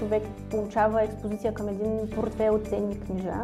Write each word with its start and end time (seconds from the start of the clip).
човек 0.00 0.22
получава 0.50 1.02
експозиция 1.02 1.54
към 1.54 1.68
един 1.68 2.10
портфел 2.14 2.54
от 2.54 2.66
ценни 2.66 3.00
книжа, 3.00 3.34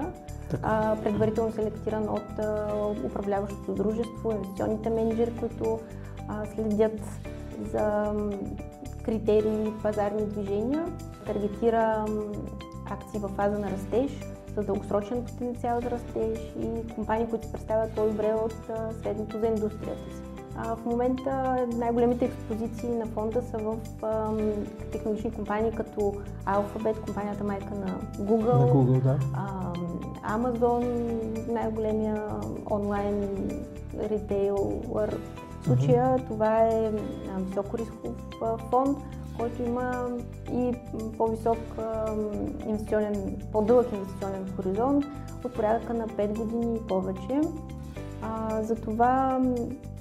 а, 0.63 0.97
предварително 1.03 1.53
селектиран 1.53 2.09
от 2.09 2.39
а, 2.39 2.77
управляващото 3.05 3.75
дружество, 3.75 4.33
инвестиционните 4.33 4.91
менеджери, 4.91 5.33
които 5.41 5.79
а, 6.29 6.47
следят 6.55 7.01
за 7.73 8.13
критерии, 9.05 9.73
пазарни 9.83 10.27
движения, 10.27 10.85
таргетира 11.27 12.05
акции 12.91 13.21
в 13.21 13.29
фаза 13.29 13.59
на 13.59 13.71
растеж, 13.71 14.11
с 14.57 14.65
дългосрочен 14.65 15.25
потенциал 15.25 15.81
за 15.81 15.91
растеж 15.91 16.39
и 16.61 16.95
компании, 16.95 17.27
които 17.31 17.53
представят 17.53 17.95
по-добре 17.95 18.35
от 18.35 18.55
средното 19.03 19.39
за 19.41 19.47
индустрията 19.47 20.17
си. 20.17 20.26
В 20.65 20.79
момента 20.85 21.67
най-големите 21.77 22.25
експозиции 22.25 22.89
на 22.89 23.07
фонда 23.07 23.43
са 23.43 23.59
в 23.59 23.77
технологични 24.93 25.31
компании 25.31 25.73
като 25.73 26.15
Alphabet, 26.47 27.01
компанията 27.05 27.45
майка 27.45 27.75
на 27.75 27.99
Google, 28.19 28.59
на 28.59 28.73
Google 28.73 29.03
да. 29.03 29.19
Amazon, 30.29 30.85
най-големия 31.53 32.23
онлайн 32.71 33.29
ритейлър. 34.11 35.19
В 35.61 35.65
случая 35.65 36.19
uh-huh. 36.19 36.27
това 36.27 36.61
е 36.61 36.93
високо 37.39 37.79
рисков 37.79 38.15
фонд, 38.71 38.99
който 39.39 39.63
има 39.63 40.09
и 40.53 40.73
по-висок 41.19 41.59
инвестиционен, 42.67 43.37
по-дълъг 43.53 43.93
инвестиционен 43.93 44.53
хоризонт 44.57 45.05
от 45.45 45.55
порядъка 45.55 45.95
на 45.95 46.09
5 46.09 46.39
години 46.39 46.77
и 46.77 46.87
повече. 46.87 47.41
А, 48.23 48.63
затова 48.63 49.41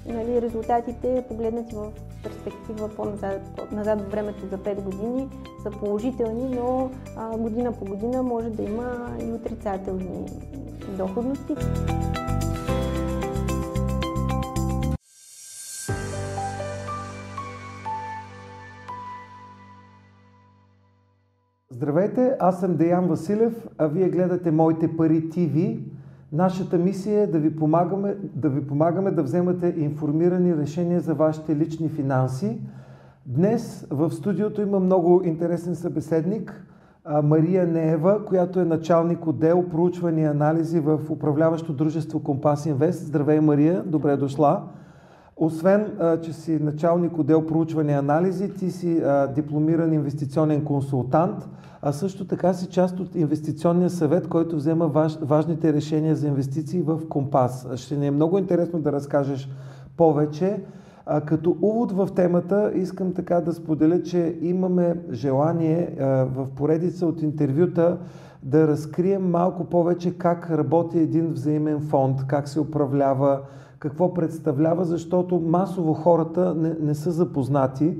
нали, 0.06 0.42
резултатите, 0.42 1.26
погледнати 1.28 1.76
в 1.76 1.92
перспектива 2.24 2.90
по-назад, 2.96 3.42
назад 3.72 4.02
в 4.02 4.12
времето 4.12 4.48
за 4.48 4.58
5 4.58 4.82
години, 4.82 5.30
са 5.64 5.72
положителни, 5.72 6.56
но 6.56 6.92
а, 7.18 7.38
година 7.38 7.72
по 7.72 7.86
година 7.86 8.24
може 8.24 8.50
да 8.50 8.64
има 8.64 9.18
и 9.22 9.32
отрицателни 9.32 10.26
доходности. 10.98 11.56
Здравейте, 21.72 22.36
аз 22.40 22.60
съм 22.60 22.78
Деян 22.78 23.08
Василев, 23.08 23.68
а 23.78 23.88
вие 23.88 24.10
гледате 24.10 24.52
Моите 24.52 24.98
пари 24.98 25.30
ТВ. 25.30 25.78
Нашата 26.32 26.78
мисия 26.78 27.22
е 27.22 27.28
да 27.28 27.40
ви, 27.40 27.56
помагаме, 27.56 28.16
да 28.36 28.50
ви 28.50 28.68
помагаме 28.68 29.12
да 29.12 29.24
вземате 29.24 29.74
информирани 29.78 30.58
решения 30.58 31.00
за 31.00 31.14
вашите 31.14 31.56
лични 31.56 31.90
финанси. 31.90 32.62
Днес 33.26 33.88
в 33.92 34.12
студиото 34.12 34.62
има 34.62 34.80
много 34.80 35.22
интересен 35.24 35.76
събеседник. 35.76 36.66
Мария 37.24 37.68
Неева, 37.68 38.26
която 38.26 38.60
е 38.60 38.66
началник 38.66 39.28
отдел 39.28 39.66
проучване 39.70 40.22
и 40.22 40.26
анализи 40.26 40.80
в 40.80 41.00
управляващо 41.10 41.74
дружество 41.74 42.24
Компас 42.24 42.66
Инвест. 42.66 43.06
Здравей, 43.06 43.40
Мария, 43.40 43.84
добре 43.84 44.18
дошла. 44.18 44.64
Освен, 45.38 45.92
че 46.22 46.34
си 46.34 46.60
началник 46.64 47.18
отдел 47.18 47.46
проучване 47.46 47.92
и 47.92 47.96
анализи, 47.96 48.54
ти 48.54 48.72
си 48.72 49.02
дипломиран 49.36 49.94
инвестиционен 49.94 50.66
консултант, 50.66 51.50
а 51.82 51.92
също 51.92 52.28
така 52.28 52.54
си 52.54 52.68
част 52.68 53.00
от 53.00 53.16
инвестиционния 53.16 53.90
съвет, 53.90 54.28
който 54.28 54.56
взема 54.56 54.88
важ, 54.88 55.18
важните 55.22 55.74
решения 55.74 56.16
за 56.16 56.28
инвестиции 56.28 56.82
в 56.82 57.00
Компас. 57.10 57.68
Ще 57.76 57.98
ни 57.98 58.08
е 58.08 58.12
много 58.12 58.38
интересно 58.38 58.80
да 58.80 58.92
разкажеш 58.92 59.50
повече. 59.98 60.64
Като 61.26 61.58
увод 61.62 61.92
в 61.92 62.10
темата 62.16 62.72
искам 62.76 63.14
така 63.14 63.42
да 63.42 63.54
споделя, 63.54 64.04
че 64.04 64.38
имаме 64.42 64.96
желание 65.12 65.96
в 66.36 66.48
поредица 66.56 67.08
от 67.08 67.22
интервюта 67.22 67.98
да 68.44 68.68
разкрием 68.68 69.30
малко 69.30 69.64
повече 69.66 70.18
как 70.18 70.52
работи 70.52 71.00
един 71.00 71.34
взаимен 71.34 71.82
фонд, 71.82 72.28
как 72.28 72.48
се 72.48 72.60
управлява, 72.60 73.40
какво 73.86 74.14
представлява, 74.14 74.86
защото 74.86 75.40
масово 75.40 75.94
хората 75.94 76.56
не, 76.56 76.76
не 76.82 76.96
са 76.96 77.12
запознати. 77.12 77.94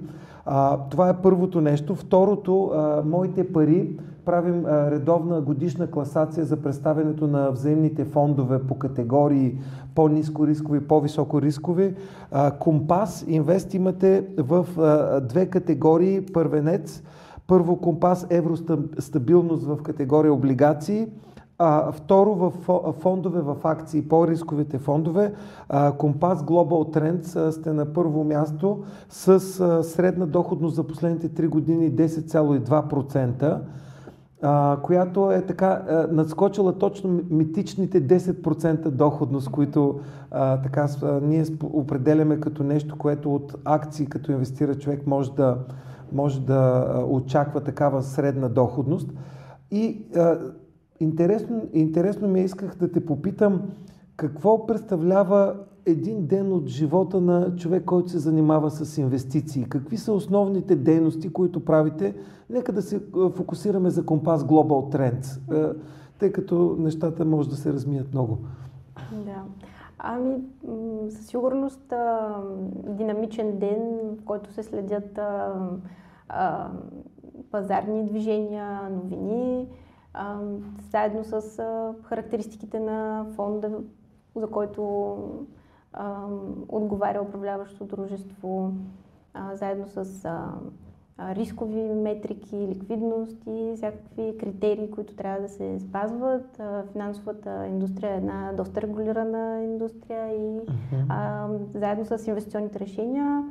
А, 0.46 0.80
това 0.90 1.10
е 1.10 1.22
първото 1.22 1.62
нещо. 1.62 1.96
Второто, 1.96 2.72
а, 2.74 3.04
моите 3.06 3.54
пари, 3.54 4.00
правим 4.26 4.66
редовна 4.66 5.42
годишна 5.42 5.88
класация 5.88 6.46
за 6.46 6.58
представянето 6.58 7.28
на 7.28 7.52
взаимните 7.52 8.06
фондове 8.06 8.60
по 8.60 8.76
категории 8.76 9.58
по-низко 9.96 10.48
рискови, 10.48 10.88
по-високо 10.88 11.42
рискови. 11.42 11.96
Компас, 12.60 13.26
инвест 13.28 13.74
имате 13.74 14.26
в 14.38 14.66
две 15.22 15.46
категории. 15.46 16.22
Първенец, 16.34 17.04
първо 17.48 17.78
компас 17.78 18.28
евростабилност 18.30 19.64
в 19.64 19.78
категория 19.84 20.34
облигации– 20.34 21.08
а, 21.58 21.92
второ, 21.92 22.36
в 22.36 22.52
фондове, 22.94 23.42
в 23.42 23.56
акции, 23.64 24.08
по-рисковите 24.08 24.78
фондове, 24.78 25.34
Компас 25.98 26.44
Global 26.44 26.98
Trends 26.98 27.50
сте 27.50 27.74
на 27.74 27.94
първо 27.94 28.24
място 28.24 28.84
с 29.10 29.60
а, 29.60 29.84
средна 29.84 30.26
доходност 30.26 30.76
за 30.76 30.84
последните 30.84 31.30
3 31.30 31.48
години 31.48 31.92
10,2%, 31.92 33.60
а, 34.42 34.78
която 34.84 35.32
е 35.32 35.42
така 35.42 35.68
а, 35.68 36.08
надскочила 36.12 36.78
точно 36.78 37.22
митичните 37.30 38.08
10% 38.08 38.90
доходност, 38.90 39.52
които 39.52 40.00
а, 40.32 40.62
така 40.62 40.88
ние 41.22 41.46
определяме 41.64 42.40
като 42.40 42.64
нещо, 42.64 42.98
което 42.98 43.36
от 43.36 43.56
акции, 43.66 44.06
като 44.06 44.32
инвестира 44.32 44.76
човек, 44.76 45.08
може 45.08 45.32
да, 45.32 45.58
може 46.12 46.42
да 46.42 46.86
очаква 47.10 47.62
такава 47.62 48.04
средна 48.04 48.50
доходност. 48.50 49.14
И 49.72 50.02
Интересно, 51.00 51.62
интересно 51.74 52.28
ми 52.28 52.40
е, 52.40 52.44
исках 52.44 52.76
да 52.76 52.92
те 52.92 53.06
попитам, 53.06 53.62
какво 54.18 54.66
представлява 54.66 55.56
един 55.86 56.28
ден 56.28 56.54
от 56.54 56.68
живота 56.68 57.22
на 57.22 57.56
човек, 57.56 57.86
който 57.86 58.10
се 58.10 58.20
занимава 58.20 58.72
с 58.72 58.98
инвестиции? 58.98 59.66
Какви 59.70 59.98
са 59.98 60.14
основните 60.14 60.76
дейности, 60.76 61.34
които 61.34 61.66
правите? 61.66 62.16
Нека 62.50 62.72
да 62.72 62.82
се 62.82 63.02
фокусираме 63.34 63.90
за 63.90 64.06
компас 64.06 64.44
Global 64.44 64.96
Trends, 64.96 65.40
тъй 66.20 66.32
като 66.32 66.76
нещата 66.80 67.26
може 67.26 67.50
да 67.50 67.56
се 67.56 67.74
размият 67.74 68.14
много. 68.14 68.38
Да. 69.12 69.44
Ами, 70.00 70.36
със 71.10 71.26
сигурност 71.26 71.94
динамичен 72.88 73.60
ден, 73.60 73.80
в 74.22 74.26
който 74.26 74.54
се 74.54 74.64
следят 74.64 75.20
пазарни 77.52 78.06
движения, 78.06 78.90
новини, 78.90 79.68
а, 80.16 80.40
заедно 80.92 81.24
с 81.24 81.60
а, 81.60 81.94
характеристиките 82.04 82.80
на 82.80 83.26
фонда, 83.36 83.72
за 84.36 84.48
който 84.48 85.18
а, 85.94 86.26
отговаря 86.70 87.22
управляващото 87.22 87.86
дружество, 87.86 88.74
а, 89.34 89.56
заедно 89.56 89.88
с 89.88 90.26
а, 90.26 90.54
рискови 91.20 91.82
метрики, 91.82 92.56
ликвидност 92.56 93.38
и 93.48 93.74
всякакви 93.76 94.38
критерии, 94.38 94.92
които 94.92 95.16
трябва 95.16 95.42
да 95.42 95.50
се 95.50 95.80
спазват. 95.80 96.62
Финансовата 96.92 97.68
индустрия 97.68 98.14
е 98.14 98.18
една 98.18 98.54
доста 98.54 98.82
регулирана 98.82 99.64
индустрия 99.64 100.28
и 100.34 100.60
а, 101.10 101.48
заедно 101.74 102.06
с 102.06 102.28
инвестиционните 102.28 102.80
решения 102.80 103.44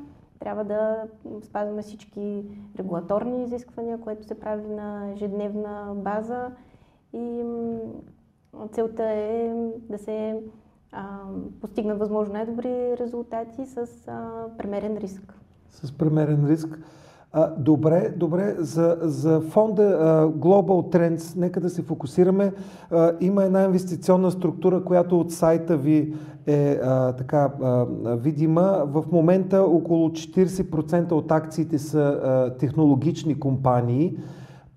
трябва 0.44 0.64
да 0.64 0.96
спазваме 1.42 1.82
всички 1.82 2.44
регулаторни 2.78 3.44
изисквания, 3.44 3.98
което 3.98 4.26
се 4.26 4.40
прави 4.40 4.68
на 4.68 5.12
ежедневна 5.12 5.92
база 5.96 6.50
и 7.12 7.42
целта 8.72 9.02
е 9.04 9.52
да 9.90 9.98
се 9.98 10.40
а, 10.92 11.18
постигнат 11.60 11.98
възможно 11.98 12.32
най-добри 12.32 12.96
резултати 13.00 13.66
с 13.66 13.88
а, 14.08 14.30
премерен 14.58 14.96
риск. 14.96 15.34
С 15.70 15.98
премерен 15.98 16.46
риск. 16.46 16.78
А, 17.32 17.50
добре, 17.58 18.14
добре. 18.16 18.54
За, 18.58 18.98
за 19.00 19.40
фонда 19.40 19.82
а, 19.82 20.26
Global 20.26 20.96
Trends, 20.96 21.36
нека 21.36 21.60
да 21.60 21.70
се 21.70 21.82
фокусираме. 21.82 22.52
А, 22.90 23.12
има 23.20 23.44
една 23.44 23.64
инвестиционна 23.64 24.30
структура, 24.30 24.84
която 24.84 25.20
от 25.20 25.32
сайта 25.32 25.76
ви 25.76 26.14
е 26.46 26.80
а, 26.82 27.12
така 27.12 27.52
а, 27.62 27.86
видима. 28.16 28.84
В 28.86 29.04
момента 29.12 29.62
около 29.62 30.08
40% 30.08 31.12
от 31.12 31.32
акциите 31.32 31.78
са 31.78 32.00
а, 32.00 32.58
технологични 32.58 33.40
компании. 33.40 34.16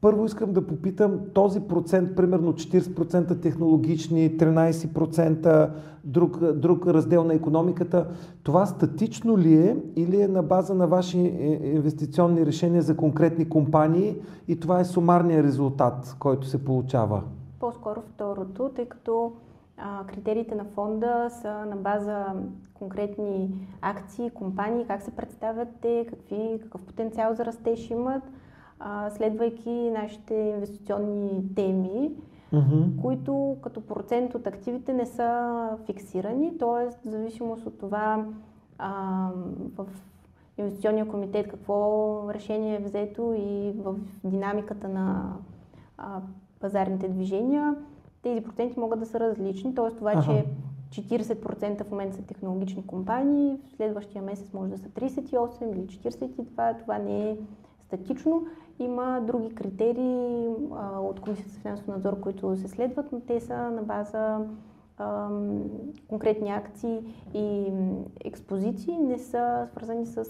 Първо 0.01 0.25
искам 0.25 0.53
да 0.53 0.67
попитам 0.67 1.19
този 1.33 1.59
процент, 1.59 2.15
примерно 2.15 2.53
40% 2.53 3.41
технологични, 3.41 4.37
13% 4.37 5.69
друг, 6.03 6.53
друг 6.53 6.87
раздел 6.87 7.23
на 7.23 7.33
економиката, 7.33 8.07
това 8.43 8.65
статично 8.65 9.37
ли 9.37 9.55
е 9.55 9.77
или 9.95 10.21
е 10.21 10.27
на 10.27 10.43
база 10.43 10.73
на 10.73 10.87
ваши 10.87 11.19
е, 11.19 11.59
инвестиционни 11.63 12.45
решения 12.45 12.81
за 12.81 12.97
конкретни 12.97 13.49
компании 13.49 14.15
и 14.47 14.59
това 14.59 14.79
е 14.79 14.85
сумарният 14.85 15.45
резултат, 15.45 16.15
който 16.19 16.47
се 16.47 16.65
получава? 16.65 17.23
По-скоро 17.59 18.01
второто, 18.01 18.69
тъй 18.75 18.85
като 18.85 19.31
а, 19.77 20.05
критериите 20.05 20.55
на 20.55 20.65
фонда 20.65 21.27
са 21.29 21.65
на 21.65 21.75
база 21.75 22.25
конкретни 22.73 23.67
акции, 23.81 24.29
компании, 24.29 24.85
как 24.87 25.01
се 25.01 25.15
представят 25.15 25.67
те, 25.81 26.05
какви, 26.09 26.59
какъв 26.63 26.85
потенциал 26.85 27.33
за 27.33 27.45
растеж 27.45 27.89
имат 27.89 28.23
а, 28.79 29.09
следвайки 29.09 29.69
нашите 29.69 30.33
инвестиционни 30.33 31.55
теми, 31.55 32.11
mm-hmm. 32.53 33.01
които 33.01 33.57
като 33.61 33.81
процент 33.81 34.35
от 34.35 34.47
активите 34.47 34.93
не 34.93 35.05
са 35.05 35.69
фиксирани, 35.85 36.57
т.е. 36.57 36.89
в 36.89 37.11
зависимост 37.11 37.65
от 37.65 37.79
това 37.79 38.25
а, 38.77 39.29
в 39.75 39.85
инвестиционния 40.57 41.07
комитет 41.07 41.47
какво 41.47 42.33
решение 42.33 42.75
е 42.75 42.83
взето 42.83 43.33
и 43.37 43.73
в 43.77 43.95
динамиката 44.23 44.87
на 44.87 45.33
а, 45.97 46.21
пазарните 46.59 47.07
движения, 47.07 47.75
тези 48.27 48.41
проценти 48.41 48.79
могат 48.79 48.99
да 48.99 49.05
са 49.05 49.19
различни. 49.19 49.75
Т.е. 49.75 49.95
това, 49.95 50.11
ага. 50.11 50.43
че 50.91 51.03
40% 51.03 51.83
в 51.83 51.91
момента 51.91 52.15
са 52.15 52.21
технологични 52.21 52.87
компании, 52.87 53.57
в 53.67 53.75
следващия 53.75 54.21
месец 54.21 54.53
може 54.53 54.71
да 54.71 54.77
са 54.77 54.89
38 54.89 55.75
или 55.75 55.87
42, 55.87 56.79
това 56.79 56.97
не 56.97 57.29
е 57.29 57.37
статично. 57.85 58.45
Има 58.79 59.21
други 59.27 59.55
критерии 59.55 60.47
а, 60.75 60.99
от 60.99 61.19
Комисията 61.19 61.51
за 61.51 61.59
финансов 61.59 61.87
надзор, 61.87 62.19
които 62.19 62.55
се 62.55 62.67
следват, 62.67 63.11
но 63.11 63.19
те 63.19 63.39
са 63.39 63.57
на 63.57 63.83
база 63.83 64.39
а, 64.97 65.29
конкретни 66.07 66.51
акции 66.51 66.99
и 67.33 67.71
експозиции, 68.25 68.97
не 68.97 69.19
са 69.19 69.67
свързани 69.71 70.05
с 70.05 70.25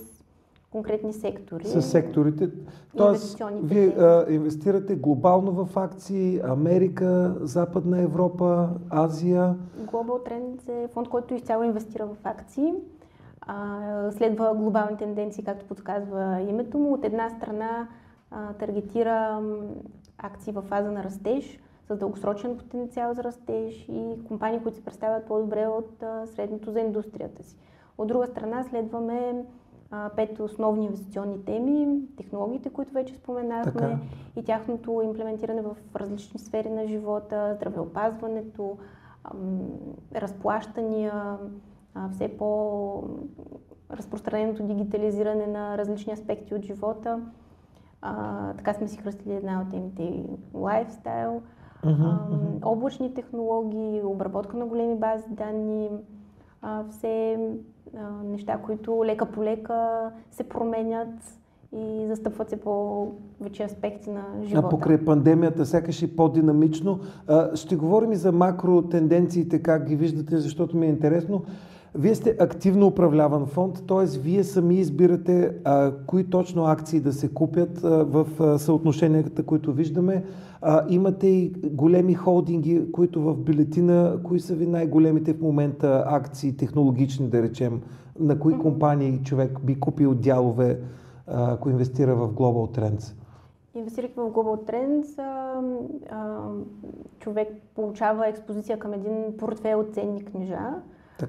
конкретни 0.71 1.13
сектори. 1.13 1.67
С 1.67 1.81
секторите. 1.81 2.49
Тоест, 2.97 3.43
вие 3.63 3.87
а, 3.87 4.25
инвестирате 4.29 4.95
глобално 4.95 5.65
в 5.65 5.77
акции, 5.77 6.39
Америка, 6.43 7.35
Западна 7.41 8.01
Европа, 8.01 8.69
Азия. 8.89 9.55
Global 9.85 10.29
Trends 10.29 10.69
е 10.69 10.87
фонд, 10.87 11.09
който 11.09 11.33
изцяло 11.33 11.63
инвестира 11.63 12.05
в 12.05 12.15
акции. 12.23 12.73
А, 13.41 14.11
следва 14.11 14.53
глобални 14.55 14.97
тенденции, 14.97 15.43
както 15.43 15.65
подсказва 15.65 16.41
името 16.49 16.77
му. 16.77 16.93
От 16.93 17.05
една 17.05 17.29
страна 17.29 17.87
а, 18.31 18.53
таргетира 18.53 19.41
акции 20.17 20.53
в 20.53 20.61
фаза 20.61 20.91
на 20.91 21.03
растеж, 21.03 21.59
с 21.89 21.97
дългосрочен 21.97 22.57
потенциал 22.57 23.13
за 23.13 23.23
растеж 23.23 23.85
и 23.89 24.15
компании, 24.27 24.59
които 24.59 24.77
се 24.77 24.85
представят 24.85 25.25
по-добре 25.25 25.67
от 25.67 26.03
а, 26.03 26.27
средното 26.27 26.71
за 26.71 26.79
индустрията 26.79 27.43
си. 27.43 27.57
От 27.97 28.07
друга 28.07 28.27
страна 28.27 28.63
следваме 28.63 29.45
пет 30.15 30.39
основни 30.39 30.85
инвестиционни 30.85 31.45
теми, 31.45 32.01
технологиите, 32.17 32.69
които 32.69 32.93
вече 32.93 33.15
споменахме 33.15 33.71
така. 33.71 33.99
и 34.35 34.43
тяхното 34.43 35.01
имплементиране 35.05 35.61
в 35.61 35.75
различни 35.95 36.39
сфери 36.39 36.69
на 36.69 36.87
живота, 36.87 37.53
здравеопазването, 37.55 38.77
разплащания, 40.15 41.37
все 42.11 42.37
по 42.37 43.03
разпространеното 43.91 44.63
дигитализиране 44.63 45.47
на 45.47 45.77
различни 45.77 46.13
аспекти 46.13 46.55
от 46.55 46.61
живота. 46.61 47.21
А, 48.01 48.53
така 48.53 48.73
сме 48.73 48.87
си 48.87 48.97
хръстили 48.97 49.33
една 49.33 49.61
от 49.61 49.71
темите 49.71 50.25
лайфстайл, 50.53 51.41
облачни 52.63 53.13
технологии, 53.13 54.01
обработка 54.03 54.57
на 54.57 54.65
големи 54.65 54.95
бази 54.95 55.29
данни, 55.29 55.89
а, 56.61 56.83
все 56.89 57.39
неща, 58.23 58.57
които 58.57 59.05
лека 59.05 59.25
по 59.25 59.43
лека 59.43 60.11
се 60.31 60.43
променят 60.43 61.09
и 61.75 62.05
застъпват 62.07 62.49
се 62.49 62.57
по 62.57 63.07
вече 63.41 63.63
аспекти 63.63 64.09
на 64.09 64.23
живота. 64.43 64.67
А 64.67 64.69
покрай 64.69 65.05
пандемията 65.05 65.65
сякаш 65.65 66.01
и 66.01 66.15
по-динамично. 66.15 66.99
А, 67.27 67.55
ще 67.55 67.75
говорим 67.75 68.11
и 68.11 68.15
за 68.15 68.31
макро 68.31 68.81
тенденциите, 68.81 69.61
как 69.61 69.85
ги 69.87 69.95
виждате, 69.95 70.37
защото 70.37 70.77
ми 70.77 70.85
е 70.85 70.89
интересно. 70.89 71.43
Вие 71.99 72.15
сте 72.15 72.35
активно 72.39 72.87
управляван 72.87 73.45
фонд, 73.45 73.87
т.е. 73.87 74.19
вие 74.19 74.43
сами 74.43 74.75
избирате 74.75 75.55
а, 75.63 75.91
кои 76.07 76.29
точно 76.29 76.65
акции 76.65 76.99
да 76.99 77.13
се 77.13 77.33
купят 77.33 77.83
а, 77.83 78.03
в 78.03 78.27
а, 78.39 78.59
съотношенията, 78.59 79.43
които 79.43 79.73
виждаме. 79.73 80.23
А, 80.61 80.85
имате 80.89 81.27
и 81.27 81.53
големи 81.63 82.13
холдинги, 82.13 82.91
които 82.91 83.21
в 83.21 83.37
бюлетина, 83.37 84.19
кои 84.23 84.39
са 84.39 84.55
ви 84.55 84.65
най-големите 84.65 85.33
в 85.33 85.41
момента 85.41 86.03
акции, 86.07 86.57
технологични 86.57 87.27
да 87.27 87.41
речем, 87.41 87.81
на 88.19 88.39
кои 88.39 88.57
компании 88.59 89.21
човек 89.23 89.59
би 89.63 89.79
купил 89.79 90.13
дялове, 90.13 90.79
а, 91.27 91.53
ако 91.53 91.69
инвестира 91.69 92.15
в 92.15 92.33
Global 92.33 92.79
Trends? 92.79 93.13
Инвестирайки 93.75 94.19
в 94.19 94.31
Global 94.31 94.71
Trends, 94.71 95.19
а, 95.19 95.61
а, 96.09 96.39
човек 97.19 97.47
получава 97.75 98.27
експозиция 98.27 98.79
към 98.79 98.93
един 98.93 99.37
портфел 99.37 99.79
от 99.79 99.93
ценни 99.93 100.25
книжа, 100.25 100.59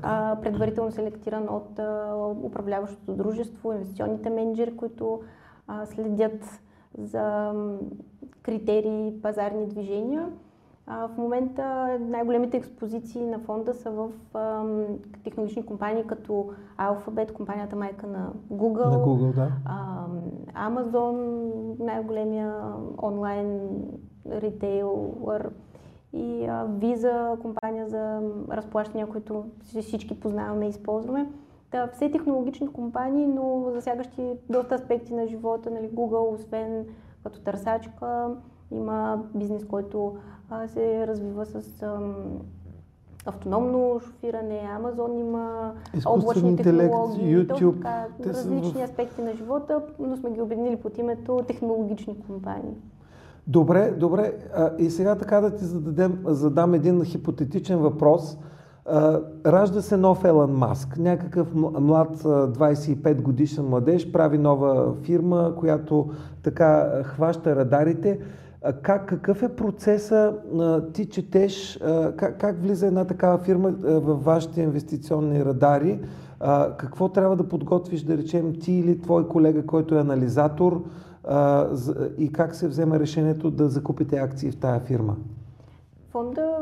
а, 0.03 0.37
предварително 0.43 0.93
селектиран 0.93 1.49
от 1.51 1.79
а, 1.79 2.15
управляващото 2.43 3.13
дружество, 3.13 3.73
инвестиционните 3.73 4.31
менеджери, 4.31 4.77
които 4.77 5.21
а, 5.69 5.87
следят 5.87 6.45
за 6.99 7.53
критерии, 8.43 9.21
пазарни 9.23 9.67
движения. 9.67 10.29
А, 10.87 11.09
в 11.09 11.17
момента 11.17 11.97
най-големите 12.01 12.57
експозиции 12.57 13.27
на 13.27 13.39
фонда 13.39 13.75
са 13.75 13.91
в 13.91 14.11
а, 14.35 14.65
технологични 15.25 15.67
компании 15.67 16.05
като 16.07 16.51
Alphabet, 16.79 17.33
компанията 17.33 17.77
майка 17.77 18.07
на 18.07 18.33
Google, 18.53 18.91
на 18.91 18.99
Google 18.99 19.35
да. 19.35 19.53
а, 19.65 20.07
Amazon, 20.71 21.45
най-големия 21.85 22.55
онлайн 23.03 23.61
ритейлър, 24.31 25.51
и 26.13 26.47
а, 26.47 26.67
Visa, 26.67 27.39
компания 27.39 27.89
за 27.89 28.21
разплащания, 28.51 29.07
които 29.07 29.45
всички 29.63 30.21
познаваме 30.21 30.67
и 30.67 30.69
използваме. 30.69 31.27
Та, 31.71 31.87
все 31.87 32.11
технологични 32.11 32.69
компании, 32.69 33.27
но 33.27 33.71
засягащи 33.73 34.33
доста 34.51 34.75
аспекти 34.75 35.15
на 35.15 35.27
живота. 35.27 35.71
Нали, 35.71 35.91
Google, 35.91 36.35
освен 36.35 36.87
като 37.25 37.41
търсачка, 37.41 38.37
има 38.71 39.23
бизнес, 39.35 39.65
който 39.65 40.17
а, 40.51 40.69
се 40.69 41.07
развива 41.07 41.47
с 41.47 41.83
ам, 41.83 42.15
автономно 43.27 44.01
шофиране, 44.01 44.69
Амазон 44.77 45.19
има 45.19 45.75
облачни 46.07 46.57
технологии, 46.57 47.37
YouTube, 47.37 47.77
така, 47.77 48.07
различни 48.29 48.81
в... 48.81 48.85
аспекти 48.85 49.23
на 49.23 49.35
живота, 49.35 49.83
но 49.99 50.17
сме 50.17 50.31
ги 50.31 50.41
обединили 50.41 50.77
под 50.77 50.99
името 50.99 51.43
технологични 51.49 52.21
компании. 52.27 52.75
Добре, 53.49 53.95
добре. 53.99 54.33
А, 54.55 54.71
и 54.79 54.91
сега 54.91 55.15
така 55.15 55.41
да 55.41 55.51
ти 55.51 55.65
зададем, 55.65 56.19
задам 56.25 56.75
един 56.75 57.05
хипотетичен 57.05 57.79
въпрос. 57.79 58.39
А, 58.87 59.21
ражда 59.47 59.83
се 59.83 59.97
нов 59.97 60.25
Елън 60.25 60.51
Маск, 60.51 60.99
някакъв 60.99 61.55
млад 61.55 62.23
25 62.23 63.23
годишен 63.23 63.65
младеж, 63.65 64.13
прави 64.13 64.39
нова 64.39 64.95
фирма, 65.03 65.55
която 65.57 66.11
така 66.43 67.03
хваща 67.05 67.57
радарите. 67.57 68.21
А, 68.63 68.73
как, 68.73 69.07
какъв 69.07 69.43
е 69.43 69.49
процеса, 69.57 70.35
а, 70.59 70.83
ти 70.93 71.07
четеш, 71.07 71.81
а, 71.81 72.13
как, 72.13 72.41
как 72.41 72.63
влиза 72.63 72.87
една 72.87 73.05
такава 73.05 73.39
фирма 73.39 73.71
във 73.83 74.25
вашите 74.25 74.63
инвестиционни 74.63 75.45
радари? 75.45 76.01
А, 76.41 76.77
какво 76.77 77.09
трябва 77.09 77.37
да 77.37 77.49
подготвиш, 77.49 78.03
да 78.03 78.17
речем, 78.17 78.55
ти 78.61 78.73
или 78.73 79.01
твой 79.01 79.29
колега, 79.29 79.67
който 79.67 79.95
е 79.95 80.01
анализатор? 80.01 80.83
А, 81.29 81.69
и 82.19 82.33
как 82.33 82.55
се 82.55 82.69
взема 82.69 82.99
решението 82.99 83.51
да 83.51 83.69
закупите 83.69 84.17
акции 84.17 84.51
в 84.51 84.61
тая 84.61 84.81
фирма? 84.81 85.17
Фонда 86.11 86.59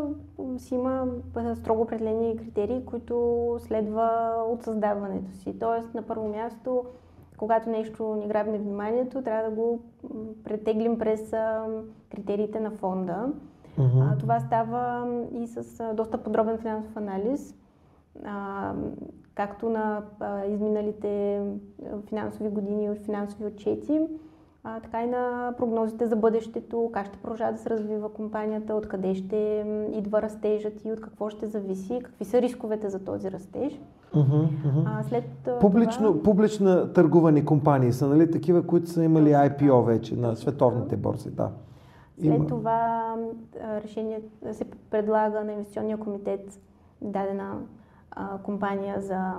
си 0.58 0.74
има 0.74 1.06
строго 1.54 1.82
определени 1.82 2.36
критерии, 2.36 2.84
които 2.84 3.56
следва 3.60 4.32
от 4.48 4.62
създаването 4.62 5.32
си. 5.32 5.58
Тоест, 5.58 5.94
на 5.94 6.02
първо 6.02 6.28
място, 6.28 6.84
когато 7.36 7.70
нещо 7.70 8.14
ни 8.14 8.28
грабне 8.28 8.58
вниманието, 8.58 9.22
трябва 9.22 9.50
да 9.50 9.56
го 9.56 9.80
претеглим 10.44 10.98
през 10.98 11.30
критериите 12.10 12.60
на 12.60 12.70
фонда. 12.70 13.32
Uh-huh. 13.78 14.12
А, 14.14 14.18
това 14.18 14.40
става 14.40 15.08
и 15.32 15.46
с 15.46 15.84
доста 15.94 16.18
подробен 16.18 16.58
финансов 16.58 16.96
анализ, 16.96 17.54
а, 18.24 18.72
както 19.34 19.68
на 19.68 20.02
а, 20.20 20.44
изминалите 20.44 21.42
финансови 22.08 22.48
години 22.48 22.90
от 22.90 22.98
финансови 22.98 23.46
отчети, 23.46 24.00
а, 24.68 24.80
така 24.80 25.02
и 25.02 25.06
на 25.06 25.54
прогнозите 25.58 26.06
за 26.06 26.16
бъдещето, 26.16 26.90
как 26.92 27.06
ще 27.06 27.18
продължава 27.18 27.52
да 27.52 27.58
се 27.58 27.70
развива 27.70 28.12
компанията, 28.12 28.74
откъде 28.74 29.14
ще 29.14 29.64
идва 29.92 30.22
растежът 30.22 30.84
и 30.84 30.92
от 30.92 31.00
какво 31.00 31.30
ще 31.30 31.46
зависи, 31.46 32.00
какви 32.04 32.24
са 32.24 32.42
рисковете 32.42 32.88
за 32.88 33.04
този 33.04 33.30
растеж. 33.30 33.80
Uh-huh, 34.14 34.48
uh-huh. 34.48 34.82
А, 34.86 35.02
след 35.02 35.24
Публично, 35.60 36.12
това... 36.12 36.22
Публично 36.22 36.86
търгувани 36.86 37.44
компании 37.44 37.92
са, 37.92 38.08
нали, 38.08 38.30
такива, 38.30 38.66
които 38.66 38.90
са 38.90 39.04
имали 39.04 39.30
IPO 39.30 39.84
вече 39.84 40.16
на 40.16 40.36
световните 40.36 40.96
борси, 40.96 41.30
да. 41.30 41.50
След 42.20 42.34
Има. 42.34 42.46
това 42.46 43.14
решение 43.84 44.20
се 44.52 44.64
предлага 44.90 45.44
на 45.44 45.52
инвестиционния 45.52 45.96
комитет 45.96 46.60
дадена 47.02 47.58
а, 48.10 48.38
компания 48.38 49.00
за 49.00 49.32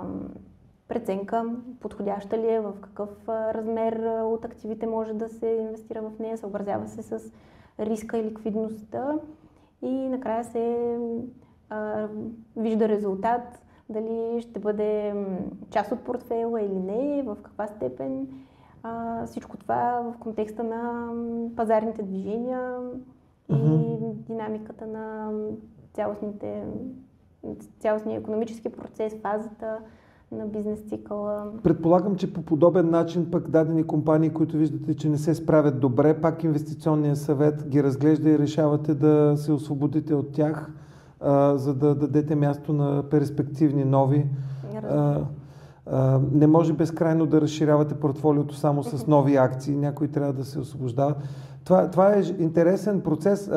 преценка 0.88 1.44
подходяща 1.80 2.38
ли 2.38 2.48
е, 2.48 2.60
в 2.60 2.72
какъв 2.80 3.28
размер 3.28 4.22
от 4.22 4.44
активите 4.44 4.86
може 4.86 5.14
да 5.14 5.28
се 5.28 5.46
инвестира 5.46 6.02
в 6.02 6.18
нея, 6.18 6.38
съобразява 6.38 6.88
се 6.88 7.02
с 7.02 7.32
риска 7.78 8.18
и 8.18 8.24
ликвидността 8.24 9.18
и 9.82 10.08
накрая 10.08 10.44
се 10.44 10.96
а, 11.70 12.08
вижда 12.56 12.88
резултат, 12.88 13.62
дали 13.88 14.40
ще 14.40 14.60
бъде 14.60 15.14
част 15.70 15.92
от 15.92 16.00
портфейла 16.00 16.62
или 16.62 16.78
не, 16.78 17.22
в 17.22 17.36
каква 17.42 17.66
степен. 17.66 18.28
А, 18.82 19.26
всичко 19.26 19.56
това 19.56 20.00
в 20.00 20.18
контекста 20.18 20.64
на 20.64 21.12
пазарните 21.56 22.02
движения 22.02 22.78
и 23.48 23.52
mm-hmm. 23.52 24.12
динамиката 24.12 24.86
на 24.86 25.32
цялостните, 25.92 26.64
цялостния 27.80 28.20
економически 28.20 28.72
процес, 28.72 29.14
фазата 29.22 29.80
на 30.32 30.46
бизнес 30.46 30.80
цикъла. 30.80 31.52
Предполагам, 31.62 32.16
че 32.16 32.32
по 32.32 32.42
подобен 32.42 32.90
начин 32.90 33.30
пък 33.30 33.50
дадени 33.50 33.84
компании, 33.84 34.30
които 34.30 34.56
виждате, 34.56 34.94
че 34.94 35.08
не 35.08 35.18
се 35.18 35.34
справят 35.34 35.80
добре, 35.80 36.20
пак 36.20 36.44
инвестиционния 36.44 37.16
съвет 37.16 37.68
ги 37.68 37.82
разглежда 37.82 38.30
и 38.30 38.38
решавате 38.38 38.94
да 38.94 39.34
се 39.36 39.52
освободите 39.52 40.14
от 40.14 40.32
тях, 40.32 40.72
а, 41.20 41.56
за 41.56 41.74
да 41.74 41.94
дадете 41.94 42.34
място 42.34 42.72
на 42.72 43.02
перспективни 43.02 43.84
нови. 43.84 44.26
А, 44.90 45.20
а, 45.86 46.20
не 46.32 46.46
може 46.46 46.72
безкрайно 46.72 47.26
да 47.26 47.40
разширявате 47.40 47.94
портфолиото 47.94 48.54
само 48.54 48.84
с 48.84 49.06
нови 49.06 49.36
акции, 49.36 49.76
някои 49.76 50.08
трябва 50.08 50.32
да 50.32 50.44
се 50.44 50.58
освобождават. 50.58 51.16
Това, 51.68 51.90
това 51.90 52.14
е 52.14 52.22
интересен 52.38 53.00
процес. 53.00 53.50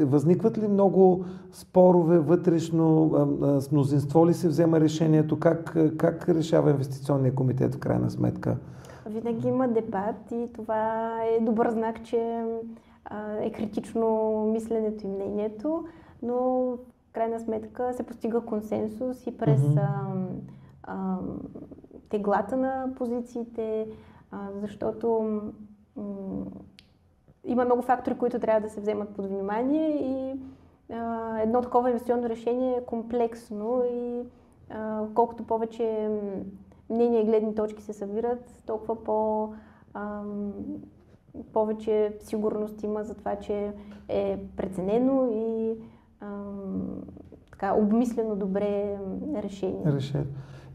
Възникват 0.00 0.58
ли 0.58 0.68
много 0.68 1.24
спорове 1.52 2.18
вътрешно? 2.18 3.10
С 3.60 3.72
мнозинство 3.72 4.26
ли 4.26 4.34
се 4.34 4.48
взема 4.48 4.80
решението? 4.80 5.38
Как, 5.38 5.76
как 5.98 6.28
решава 6.28 6.70
инвестиционния 6.70 7.34
комитет 7.34 7.74
в 7.74 7.78
крайна 7.78 8.10
сметка? 8.10 8.56
Винаги 9.06 9.48
има 9.48 9.68
дебат 9.68 10.30
и 10.30 10.48
това 10.54 11.12
е 11.24 11.44
добър 11.44 11.70
знак, 11.70 12.04
че 12.04 12.44
е 13.40 13.52
критично 13.52 14.32
мисленето 14.52 15.06
и 15.06 15.10
мнението, 15.10 15.84
но 16.22 16.36
в 17.08 17.12
крайна 17.12 17.40
сметка 17.40 17.92
се 17.92 18.02
постига 18.02 18.40
консенсус 18.40 19.26
и 19.26 19.36
през 19.36 19.60
mm-hmm. 19.60 19.80
а, 19.80 20.12
а, 20.82 21.18
теглата 22.08 22.56
на 22.56 22.92
позициите, 22.96 23.86
а, 24.30 24.38
защото 24.60 25.40
има 27.52 27.64
много 27.64 27.82
фактори, 27.82 28.18
които 28.18 28.38
трябва 28.38 28.60
да 28.60 28.68
се 28.68 28.80
вземат 28.80 29.08
под 29.08 29.26
внимание 29.26 29.88
и 29.90 30.40
а, 30.92 31.38
едно 31.40 31.60
такова 31.60 31.88
инвестиционно 31.88 32.28
решение 32.28 32.76
е 32.76 32.84
комплексно 32.84 33.82
и 33.92 34.20
а, 34.70 35.02
колкото 35.14 35.42
повече 35.42 36.08
мнения 36.90 37.22
и 37.22 37.26
гледни 37.26 37.54
точки 37.54 37.82
се 37.82 37.92
събират, 37.92 38.62
толкова 38.66 39.04
по, 39.04 39.48
а, 39.94 40.22
повече 41.52 42.16
сигурност 42.20 42.82
има 42.82 43.04
за 43.04 43.14
това, 43.14 43.36
че 43.36 43.72
е 44.08 44.38
преценено 44.56 45.28
и 45.32 45.74
а, 46.20 46.26
така, 47.50 47.74
обмислено 47.74 48.36
добре 48.36 48.98
решение. 49.34 49.82
решение. 49.86 50.26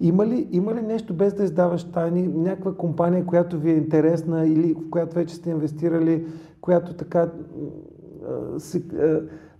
Има 0.02 0.26
ли, 0.28 0.48
има 0.52 0.74
ли 0.74 0.82
нещо, 0.82 1.14
без 1.14 1.34
да 1.34 1.44
издаваш 1.44 1.84
тайни, 1.84 2.28
някаква 2.28 2.76
компания, 2.76 3.26
която 3.26 3.60
ви 3.60 3.72
е 3.72 3.76
интересна 3.76 4.48
или 4.48 4.74
в 4.74 4.90
която 4.90 5.16
вече 5.16 5.36
сте 5.36 5.50
инвестирали, 5.50 6.26
която 6.62 6.94
така... 6.94 7.32
Си, 8.58 8.84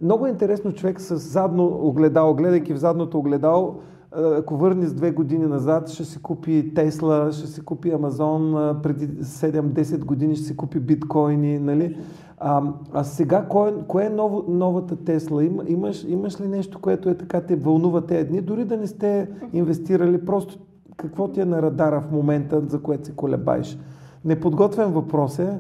много 0.02 0.26
е 0.26 0.30
интересно 0.30 0.74
човек 0.74 1.02
с 1.02 1.18
задно 1.18 1.80
огледало, 1.82 2.34
гледайки 2.34 2.74
в 2.74 2.78
задното 2.78 3.20
огледало, 3.20 3.76
ако 4.12 4.58
върне 4.58 4.86
с 4.86 4.94
две 4.94 5.12
години 5.12 5.46
назад, 5.46 5.90
ще 5.90 6.06
си 6.06 6.22
купи 6.22 6.74
Тесла, 6.76 7.32
ще 7.32 7.48
си 7.48 7.62
купи 7.62 7.92
Амазон, 7.92 8.76
преди 8.84 9.08
7-10 9.08 10.06
години 10.06 10.36
ще 10.36 10.46
си 10.46 10.58
купи 10.58 10.80
биткоини, 10.80 11.60
нали? 11.60 11.98
А, 12.38 12.64
а 12.94 13.04
сега, 13.04 13.46
кое, 13.50 13.74
кое 13.88 14.06
е 14.06 14.10
ново, 14.10 14.46
новата 14.48 14.96
Тесла? 14.96 15.44
Има, 15.44 15.64
имаш, 15.68 16.04
имаш 16.04 16.42
ли 16.42 16.48
нещо, 16.48 16.80
което 16.82 17.10
е 17.10 17.18
така 17.18 17.42
те 17.42 17.56
вълнува 17.56 18.02
тези 18.02 18.28
дни, 18.28 18.42
дори 18.42 18.66
да 18.66 18.78
не 18.78 18.88
сте 18.88 19.30
инвестирали, 19.54 20.26
просто 20.26 20.60
какво 20.98 21.28
ти 21.28 21.42
е 21.42 21.46
на 21.46 21.62
радара 21.62 22.02
в 22.02 22.12
момента, 22.12 22.62
за 22.68 22.82
което 22.82 23.06
се 23.06 23.16
колебаеш? 23.16 23.80
Неподготвен 24.26 24.92
въпрос 24.92 25.40
е. 25.40 25.60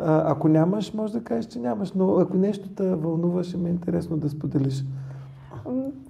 А, 0.00 0.32
ако 0.32 0.48
нямаш, 0.48 0.94
може 0.94 1.12
да 1.12 1.24
кажеш, 1.24 1.46
че 1.46 1.60
нямаш, 1.60 1.92
но 1.92 2.18
ако 2.18 2.36
нещо 2.36 2.68
те 2.68 2.94
вълнува, 2.94 3.42
ще 3.42 3.56
ми 3.56 3.68
е 3.68 3.72
интересно 3.72 4.16
да 4.16 4.28
споделиш. 4.28 4.84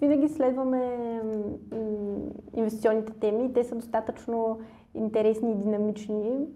Винаги 0.00 0.28
следваме 0.28 0.96
инвестиционните 2.54 3.12
теми. 3.12 3.52
Те 3.52 3.64
са 3.64 3.74
достатъчно 3.74 4.58
интересни 4.94 5.52
и 5.52 5.54
динамични. 5.54 6.46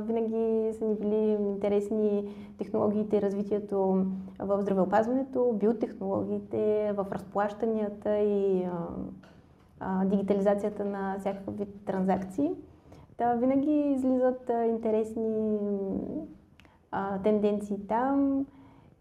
Винаги 0.00 0.72
са 0.78 0.84
ни 0.84 0.94
били 0.94 1.38
интересни 1.40 2.34
технологиите 2.58 3.22
развитието 3.22 4.06
в 4.38 4.62
здравеопазването, 4.62 5.52
биотехнологиите, 5.60 6.92
в 6.96 7.06
разплащанията 7.12 8.18
и 8.18 8.66
дигитализацията 10.04 10.84
на 10.84 11.16
всякакъв 11.18 11.58
вид 11.58 11.68
транзакции. 11.86 12.50
Та 13.16 13.34
винаги 13.34 13.94
излизат 13.96 14.50
интересни 14.68 15.58
а, 16.94 17.18
тенденции 17.18 17.76
там 17.88 18.46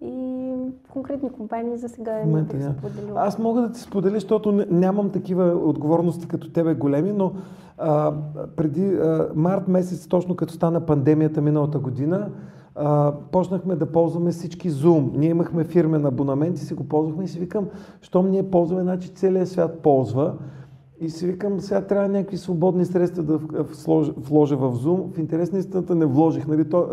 и 0.01 0.53
конкретни 0.89 1.29
компании 1.29 1.77
за 1.77 1.89
сега 1.89 2.25
не 2.25 2.41
бих 2.41 2.71
споделила. 2.77 3.21
Аз 3.21 3.39
мога 3.39 3.61
да 3.61 3.71
ти 3.71 3.79
споделя, 3.79 4.13
защото 4.13 4.65
нямам 4.69 5.09
такива 5.09 5.45
отговорности 5.45 6.27
като 6.27 6.49
тебе 6.49 6.73
големи, 6.73 7.11
но 7.11 7.31
а, 7.77 8.13
преди 8.55 8.95
а, 8.95 9.29
март 9.35 9.67
месец, 9.67 10.07
точно 10.07 10.35
като 10.35 10.53
стана 10.53 10.81
пандемията 10.81 11.41
миналата 11.41 11.79
година, 11.79 12.29
а, 12.75 13.13
почнахме 13.31 13.75
да 13.75 13.91
ползваме 13.91 14.31
всички 14.31 14.71
Zoom. 14.71 15.17
Ние 15.17 15.29
имахме 15.29 15.63
фирмен 15.63 16.05
абонамент 16.05 16.57
и 16.57 16.61
си 16.61 16.73
го 16.73 16.83
ползвахме 16.83 17.23
и 17.23 17.27
си 17.27 17.39
викам, 17.39 17.67
щом 18.01 18.29
ние 18.29 18.49
ползваме, 18.49 18.81
значи 18.81 19.09
целият 19.09 19.49
свят 19.49 19.79
ползва. 19.79 20.33
И 21.03 21.09
си 21.09 21.27
викам, 21.27 21.59
сега 21.59 21.81
трябва 21.81 22.07
някакви 22.07 22.37
свободни 22.37 22.85
средства 22.85 23.23
да 23.23 23.39
вложа 24.17 24.57
в 24.57 24.73
Zoom. 24.73 25.15
В 25.15 25.17
интерес 25.19 25.51
на 25.51 25.59
истината 25.59 25.95
не 25.95 26.05
вложих. 26.05 26.47
Нали, 26.47 26.69
то, 26.69 26.87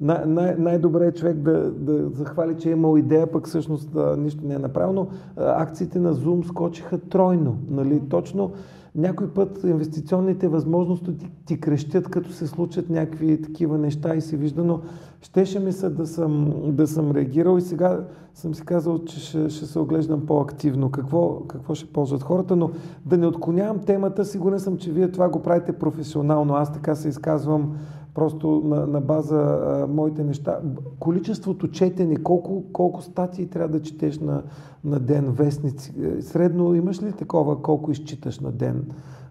най- 0.00 0.26
най- 0.26 0.54
най-добре 0.58 1.06
е 1.06 1.12
човек 1.12 1.36
да, 1.36 1.70
да 1.70 2.08
захвали, 2.10 2.56
че 2.56 2.68
е 2.68 2.72
имал 2.72 2.96
идея, 2.96 3.26
пък 3.26 3.46
всъщност 3.46 3.96
а, 3.96 4.16
нищо 4.16 4.46
не 4.46 4.54
е 4.54 4.58
направил, 4.58 4.92
но 4.92 5.06
а, 5.36 5.62
акциите 5.62 5.98
на 5.98 6.14
Zoom 6.14 6.46
скочиха 6.46 6.98
тройно. 6.98 7.56
Нали, 7.70 8.02
точно 8.08 8.50
някой 8.96 9.28
път 9.28 9.60
инвестиционните 9.64 10.48
възможности 10.48 11.18
ти, 11.18 11.30
ти 11.46 11.60
крещят, 11.60 12.08
като 12.08 12.32
се 12.32 12.46
случат 12.46 12.90
някакви 12.90 13.42
такива 13.42 13.78
неща 13.78 14.14
и 14.14 14.20
се 14.20 14.36
вижда, 14.36 14.64
но 14.64 14.80
щеше 15.26 15.60
ми 15.60 15.72
се 15.72 15.90
да 15.90 16.06
съм, 16.06 16.52
да 16.66 16.86
съм 16.86 17.10
реагирал 17.10 17.58
и 17.58 17.60
сега 17.60 18.00
съм 18.34 18.54
си 18.54 18.64
казал, 18.64 19.04
че 19.04 19.20
ще, 19.20 19.48
ще 19.50 19.66
се 19.66 19.78
оглеждам 19.78 20.26
по-активно. 20.26 20.90
Какво, 20.90 21.40
какво 21.40 21.74
ще 21.74 21.92
ползват 21.92 22.22
хората, 22.22 22.56
но 22.56 22.70
да 23.06 23.18
не 23.18 23.26
отклонявам 23.26 23.78
темата, 23.78 24.24
сигурен 24.24 24.60
съм, 24.60 24.76
че 24.76 24.92
вие 24.92 25.10
това 25.10 25.28
го 25.28 25.42
правите 25.42 25.72
професионално. 25.72 26.54
Аз 26.54 26.72
така 26.72 26.94
се 26.94 27.08
изказвам 27.08 27.76
просто 28.14 28.62
на, 28.64 28.86
на 28.86 29.00
база 29.00 29.36
а, 29.38 29.86
моите 29.86 30.24
неща. 30.24 30.58
Количеството 30.98 31.70
четене, 31.70 32.16
колко, 32.16 32.64
колко 32.72 33.02
статии 33.02 33.46
трябва 33.46 33.68
да 33.68 33.82
четеш 33.82 34.18
на, 34.18 34.42
на 34.84 35.00
ден, 35.00 35.30
вестници. 35.30 35.92
Е, 36.02 36.22
средно 36.22 36.74
имаш 36.74 37.02
ли 37.02 37.12
такова, 37.12 37.62
колко 37.62 37.90
изчиташ 37.90 38.40
на 38.40 38.52
ден? 38.52 38.84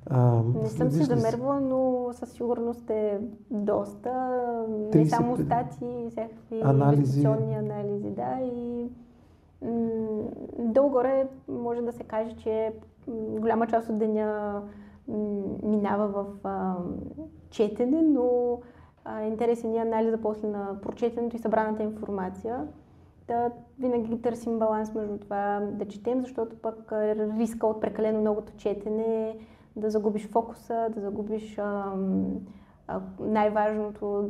А, 0.10 0.42
не 0.62 0.70
съм 0.70 0.92
си 0.92 1.04
замервала, 1.04 1.60
но 1.60 2.10
със 2.12 2.30
сигурност 2.32 2.90
е 2.90 3.20
доста. 3.52 4.10
30, 4.10 4.96
не 4.96 5.06
само 5.06 5.38
статии, 5.38 6.08
всякакви 6.10 6.62
анализи. 6.64 7.02
инвестиционни 7.02 7.56
анализи, 7.56 8.10
да. 8.10 8.40
И 8.42 8.90
м- 9.62 10.24
долу-горе 10.60 11.28
може 11.48 11.82
да 11.82 11.92
се 11.92 12.04
каже, 12.04 12.36
че 12.36 12.74
голяма 13.40 13.68
част 13.68 13.90
от 13.90 13.98
деня 13.98 14.62
минава 15.64 16.08
в 16.08 16.26
а, 16.44 16.76
четене, 17.50 18.02
но 18.02 18.60
а, 19.06 19.22
интересен 19.22 19.76
е 19.76 19.78
анализа 19.78 20.18
после 20.22 20.48
на 20.48 20.82
прочетенето 20.82 21.36
и 21.36 21.40
събраната 21.40 21.84
информация. 21.84 22.68
Да, 23.28 23.52
винаги 23.80 24.22
търсим 24.22 24.60
баланс 24.60 24.94
между 24.94 25.18
това 25.18 25.62
да 25.72 25.86
четем, 25.86 26.22
защото 26.22 26.56
пък 26.56 26.92
риска 26.92 27.68
от 27.68 27.82
прекалено 27.82 28.22
многото 28.22 28.54
четене 28.58 29.30
е 29.30 29.38
да 29.76 29.90
загубиш 29.90 30.30
фокуса, 30.30 30.88
да 30.96 31.02
загубиш 31.02 31.60
най-важното 33.20 34.30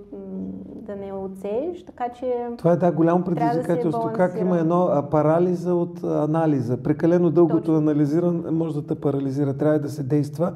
да 0.76 0.96
не 0.96 1.14
отсееш, 1.14 1.86
така 1.86 2.10
че... 2.10 2.48
Това 2.58 2.72
е 2.72 2.76
да, 2.76 2.92
голямо 2.92 3.24
предизвикателство. 3.24 4.08
Да 4.08 4.14
как 4.14 4.40
има 4.40 4.60
едно 4.60 4.82
а, 4.92 5.10
парализа 5.10 5.76
от 5.76 6.04
анализа. 6.04 6.78
Прекалено 6.78 7.30
дългото 7.30 7.60
Точно. 7.60 7.78
анализиран 7.78 8.46
може 8.52 8.74
да 8.74 8.88
те 8.88 8.96
парализира. 8.96 9.54
Трябва 9.54 9.80
да 9.80 9.90
се 9.90 10.04
действа. 10.04 10.54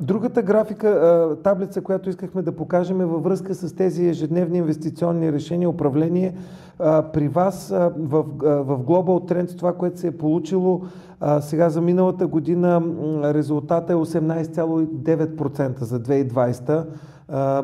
Другата 0.00 0.42
графика, 0.42 1.36
таблица, 1.44 1.80
която 1.80 2.08
искахме 2.08 2.42
да 2.42 2.56
покажем 2.56 3.00
е 3.00 3.04
във 3.04 3.22
връзка 3.22 3.54
с 3.54 3.74
тези 3.74 4.08
ежедневни 4.08 4.58
инвестиционни 4.58 5.32
решения, 5.32 5.70
управление. 5.70 6.34
При 7.12 7.28
вас 7.28 7.68
в, 7.96 8.24
в 8.42 8.78
Global 8.78 9.32
Trends 9.32 9.58
това, 9.58 9.72
което 9.72 9.98
се 9.98 10.06
е 10.06 10.16
получило 10.16 10.80
сега 11.40 11.70
за 11.70 11.80
миналата 11.80 12.26
година, 12.26 12.82
резултата 13.24 13.92
е 13.92 13.96
18,9% 13.96 15.82
за 15.82 16.00
2020 16.00 16.86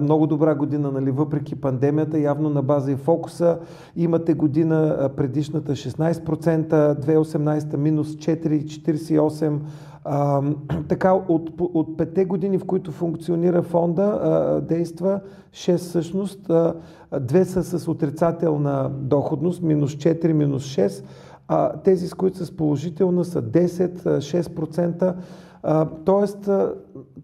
много 0.00 0.26
добра 0.26 0.54
година, 0.54 0.90
нали, 0.90 1.11
въпреки 1.11 1.54
пандемията, 1.54 2.18
явно 2.18 2.50
на 2.50 2.62
база 2.62 2.92
и 2.92 2.96
фокуса. 2.96 3.58
Имате 3.96 4.34
година 4.34 5.11
предишната 5.16 5.73
16%, 5.73 6.68
2018 7.00 7.76
минус 7.76 8.08
4,48%, 8.16 9.58
А, 10.04 10.42
така, 10.88 11.12
от, 11.12 11.50
от 11.61 11.96
пете 11.96 12.25
години, 12.25 12.58
в 12.58 12.64
които 12.64 12.92
функционира 12.92 13.62
фонда, 13.62 14.02
а, 14.02 14.61
действа 14.61 15.20
6 15.52 15.76
всъщност. 15.76 16.50
А, 16.50 16.75
две 17.20 17.44
са 17.44 17.62
с 17.62 17.88
отрицателна 17.88 18.90
доходност, 19.00 19.62
минус 19.62 19.96
4, 19.96 20.32
минус 20.32 20.64
6. 20.64 21.04
А, 21.48 21.72
тези, 21.72 22.08
с 22.08 22.14
които 22.14 22.36
са 22.36 22.46
с 22.46 22.56
положителна, 22.56 23.24
са 23.24 23.42
10, 23.42 24.18
6%. 24.18 25.14
А, 25.62 25.88
тоест, 26.04 26.50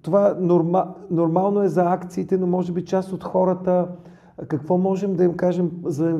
това 0.02 0.36
норма, 0.40 0.94
нормално 1.10 1.62
е 1.62 1.68
за 1.68 1.92
акциите, 1.92 2.36
но 2.36 2.46
може 2.46 2.72
би 2.72 2.84
част 2.84 3.12
от 3.12 3.24
хората 3.24 3.88
какво 4.48 4.78
можем 4.78 5.14
да 5.14 5.24
им 5.24 5.36
кажем 5.36 5.70
за 5.84 6.10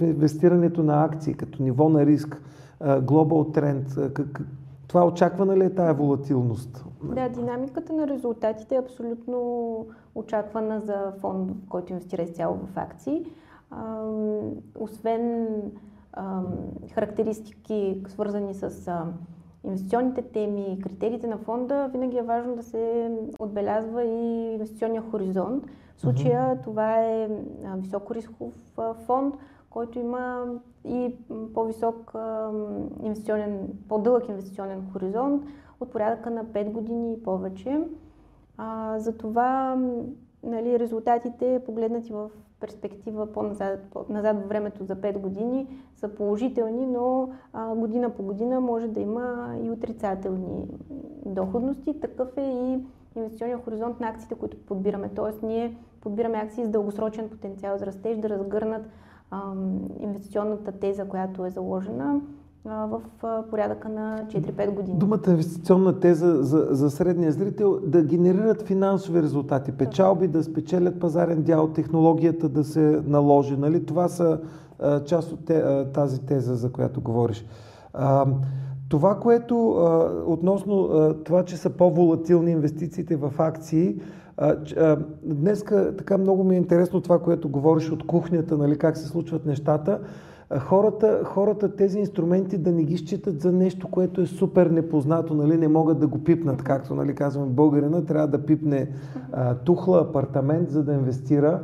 инвестирането 0.00 0.82
на 0.82 1.04
акции 1.04 1.34
като 1.34 1.62
ниво 1.62 1.88
на 1.88 2.06
риск, 2.06 2.42
глобал 3.02 3.44
тренд? 3.44 3.86
Това 4.88 5.06
очаквана 5.06 5.56
ли 5.56 5.64
е 5.64 5.74
тая 5.74 5.94
волатилност? 5.94 6.84
Да, 7.02 7.28
динамиката 7.28 7.92
на 7.92 8.08
резултатите 8.08 8.74
е 8.74 8.78
абсолютно 8.78 9.86
очаквана 10.14 10.80
за 10.80 11.12
фонд, 11.20 11.50
който 11.68 11.92
инвестира 11.92 12.22
изцяло 12.22 12.54
в 12.54 12.76
акции. 12.76 13.26
Освен 14.78 15.48
характеристики, 16.94 18.02
свързани 18.08 18.54
с 18.54 18.90
инвестиционните 19.64 20.22
теми, 20.22 20.78
критериите 20.82 21.26
на 21.26 21.38
фонда, 21.38 21.88
винаги 21.92 22.18
е 22.18 22.22
важно 22.22 22.56
да 22.56 22.62
се 22.62 23.10
отбелязва 23.38 24.04
и 24.04 24.52
инвестиционния 24.52 25.02
хоризонт. 25.10 25.66
В 25.96 26.00
случая 26.00 26.56
uh-huh. 26.56 26.64
това 26.64 26.98
е 26.98 27.28
високорисков 27.76 28.54
фонд, 29.06 29.34
който 29.70 29.98
има 29.98 30.46
и 30.84 31.14
по-висок 31.54 32.14
инвестиционен, 33.02 33.68
по-дълъг 33.88 34.28
инвестиционен 34.28 34.90
хоризонт 34.92 35.42
от 35.80 35.90
порядъка 35.90 36.30
на 36.30 36.44
5 36.44 36.70
години 36.70 37.12
и 37.12 37.22
повече. 37.22 37.80
А, 38.56 38.98
затова 38.98 39.78
нали, 40.42 40.78
резултатите, 40.78 41.62
погледнати 41.66 42.12
в 42.12 42.30
перспектива 42.62 43.32
по-назад, 43.32 43.80
по-назад 43.92 44.36
във 44.36 44.48
времето 44.48 44.84
за 44.84 44.96
5 44.96 45.18
години, 45.18 45.66
са 45.96 46.08
положителни, 46.08 46.86
но 46.86 47.30
а, 47.52 47.74
година 47.74 48.10
по 48.10 48.22
година 48.22 48.60
може 48.60 48.88
да 48.88 49.00
има 49.00 49.56
и 49.62 49.70
отрицателни 49.70 50.68
доходности. 51.26 52.00
Такъв 52.00 52.36
е 52.36 52.42
и 52.42 52.84
инвестиционния 53.16 53.58
хоризонт 53.64 54.00
на 54.00 54.08
акциите, 54.08 54.34
които 54.34 54.56
подбираме. 54.56 55.10
Тоест, 55.16 55.42
ние 55.42 55.76
подбираме 56.00 56.38
акции 56.38 56.64
с 56.64 56.68
дългосрочен 56.68 57.28
потенциал 57.28 57.78
за 57.78 57.86
растеж, 57.86 58.18
да 58.18 58.28
разгърнат 58.28 58.82
инвестиционната 60.00 60.72
теза, 60.72 61.08
която 61.08 61.46
е 61.46 61.50
заложена 61.50 62.20
в 62.64 63.00
порядъка 63.50 63.88
на 63.88 64.24
4-5 64.26 64.70
години. 64.70 64.98
Думата 64.98 65.20
инвестиционна 65.28 66.00
теза 66.00 66.42
за, 66.42 66.66
за 66.70 66.90
средния 66.90 67.32
зрител 67.32 67.80
да 67.86 68.02
генерират 68.02 68.62
финансови 68.62 69.22
резултати, 69.22 69.72
печалби, 69.72 70.28
да 70.28 70.44
спечелят 70.44 71.00
пазарен 71.00 71.42
дял, 71.42 71.68
технологията 71.68 72.48
да 72.48 72.64
се 72.64 73.02
наложи. 73.06 73.56
Нали? 73.56 73.86
Това 73.86 74.08
са 74.08 74.40
а, 74.78 75.04
част 75.04 75.32
от 75.32 75.44
те, 75.44 75.56
а, 75.56 75.92
тази 75.92 76.20
теза, 76.20 76.54
за 76.54 76.72
която 76.72 77.00
говориш. 77.00 77.46
А, 77.92 78.26
това, 78.88 79.20
което 79.20 79.70
а, 79.70 80.10
относно 80.26 80.82
а, 80.82 81.14
това, 81.24 81.44
че 81.44 81.56
са 81.56 81.70
по-волатилни 81.70 82.50
инвестициите 82.50 83.16
в 83.16 83.32
акции, 83.38 83.96
Днеска 85.24 85.96
така 85.96 86.18
много 86.18 86.44
ми 86.44 86.54
е 86.54 86.58
интересно 86.58 87.00
това, 87.00 87.18
което 87.18 87.48
говориш 87.48 87.90
от 87.90 88.06
кухнята, 88.06 88.58
нали, 88.58 88.78
как 88.78 88.96
се 88.96 89.08
случват 89.08 89.46
нещата. 89.46 90.00
Хората, 90.58 91.20
хората 91.24 91.76
тези 91.76 91.98
инструменти 91.98 92.58
да 92.58 92.72
не 92.72 92.84
ги 92.84 92.96
считат 92.98 93.40
за 93.40 93.52
нещо, 93.52 93.88
което 93.88 94.20
е 94.20 94.26
супер 94.26 94.66
непознато, 94.66 95.34
нали, 95.34 95.56
не 95.56 95.68
могат 95.68 95.98
да 95.98 96.06
го 96.06 96.24
пипнат, 96.24 96.62
както 96.62 96.94
нали, 96.94 97.14
казваме 97.14 97.52
българина, 97.52 98.04
трябва 98.04 98.28
да 98.28 98.46
пипне 98.46 98.88
а, 99.32 99.54
тухла 99.54 100.00
апартамент, 100.00 100.70
за 100.70 100.84
да 100.84 100.92
инвестира. 100.92 101.60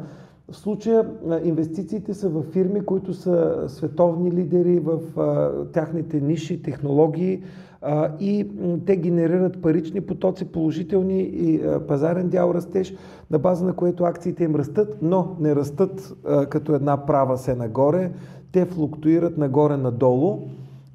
В 0.50 0.56
случая 0.56 1.10
инвестициите 1.44 2.14
са 2.14 2.28
в 2.28 2.42
фирми, 2.42 2.80
които 2.80 3.14
са 3.14 3.64
световни 3.68 4.32
лидери 4.32 4.78
в 4.78 5.20
а, 5.20 5.50
тяхните 5.72 6.20
ниши, 6.20 6.62
технологии, 6.62 7.42
а, 7.82 8.10
и 8.20 8.50
те 8.86 8.96
генерират 8.96 9.62
парични 9.62 10.00
потоци, 10.00 10.44
положителни 10.44 11.20
и 11.20 11.62
а, 11.64 11.80
пазарен 11.86 12.28
дял 12.28 12.50
растеж, 12.54 12.94
на 13.30 13.38
база 13.38 13.66
на 13.66 13.72
което 13.72 14.04
акциите 14.04 14.44
им 14.44 14.54
растат, 14.54 14.96
но 15.02 15.36
не 15.40 15.56
растат 15.56 16.14
като 16.50 16.74
една 16.74 17.06
права 17.06 17.38
се 17.38 17.54
нагоре, 17.54 18.10
те 18.52 18.64
флуктуират 18.64 19.38
нагоре-надолу. 19.38 20.38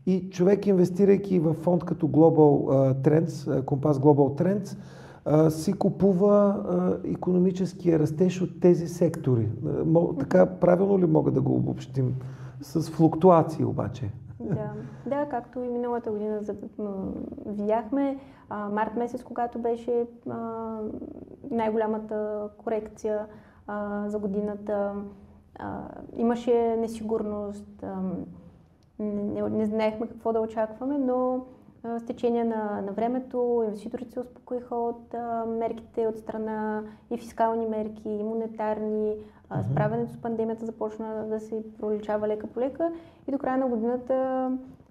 И 0.06 0.30
човек, 0.30 0.68
инвестирайки 0.68 1.40
в 1.40 1.54
фонд 1.54 1.84
като 1.84 2.08
Global 2.08 2.94
Trends, 2.94 3.66
Компас 3.66 4.00
Global 4.00 4.42
Trends, 4.42 4.78
си 5.50 5.74
купува 5.74 6.64
економическия 7.06 8.00
растеж 8.00 8.42
от 8.42 8.60
тези 8.60 8.88
сектори. 8.88 9.50
Така 10.20 10.46
правилно 10.46 11.00
ли 11.00 11.06
мога 11.06 11.32
да 11.32 11.42
го 11.42 11.56
обобщим? 11.56 12.16
С 12.62 12.90
флуктуации 12.90 13.66
обаче. 13.66 14.12
Да, 14.40 14.72
да 15.06 15.26
както 15.30 15.60
и 15.60 15.70
миналата 15.70 16.12
година 16.12 16.40
видяхме, 17.46 18.18
март 18.72 18.96
месец, 18.98 19.24
когато 19.24 19.60
беше 19.60 20.06
най-голямата 21.52 22.48
корекция 22.58 23.26
за 24.08 24.20
годината, 24.20 24.94
а, 25.60 25.82
имаше 26.18 26.76
несигурност, 26.80 27.84
а, 27.84 27.96
не, 29.00 29.42
не 29.42 29.66
знаехме 29.66 30.08
какво 30.08 30.34
да 30.34 30.40
очакваме, 30.40 30.98
но 30.98 31.46
а, 31.84 32.00
с 32.00 32.06
течение 32.06 32.44
на, 32.44 32.82
на 32.82 32.92
времето 32.92 33.64
инвеститорите 33.66 34.12
се 34.12 34.20
успокоиха 34.20 34.76
от 34.76 35.14
а, 35.14 35.46
мерките 35.46 36.08
от 36.08 36.18
страна 36.18 36.84
и 37.12 37.18
фискални 37.18 37.66
мерки, 37.66 38.10
и 38.10 38.24
монетарни, 38.24 39.16
Mm-hmm. 39.54 39.72
Справянето 39.72 40.14
с 40.14 40.18
пандемията 40.18 40.66
започна 40.66 41.26
да 41.30 41.40
се 41.40 41.64
проличава 41.80 42.28
лека 42.28 42.48
по 42.48 42.60
лека 42.60 42.92
и 43.28 43.32
до 43.32 43.38
края 43.38 43.58
на 43.58 43.68
годината 43.68 44.14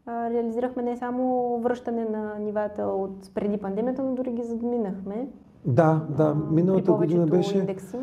а, 0.07 0.31
реализирахме 0.31 0.83
не 0.83 0.97
само 0.97 1.59
връщане 1.59 2.05
на 2.05 2.39
нивата 2.39 2.83
от 2.83 3.35
преди 3.35 3.59
пандемията, 3.59 4.03
но 4.03 4.15
дори 4.15 4.33
ги 4.33 4.43
задминахме. 4.43 5.29
Да, 5.65 6.01
да. 6.17 6.35
Миналата 6.35 6.93
година 6.93 7.27
беше. 7.27 7.59
Индекси. 7.59 7.97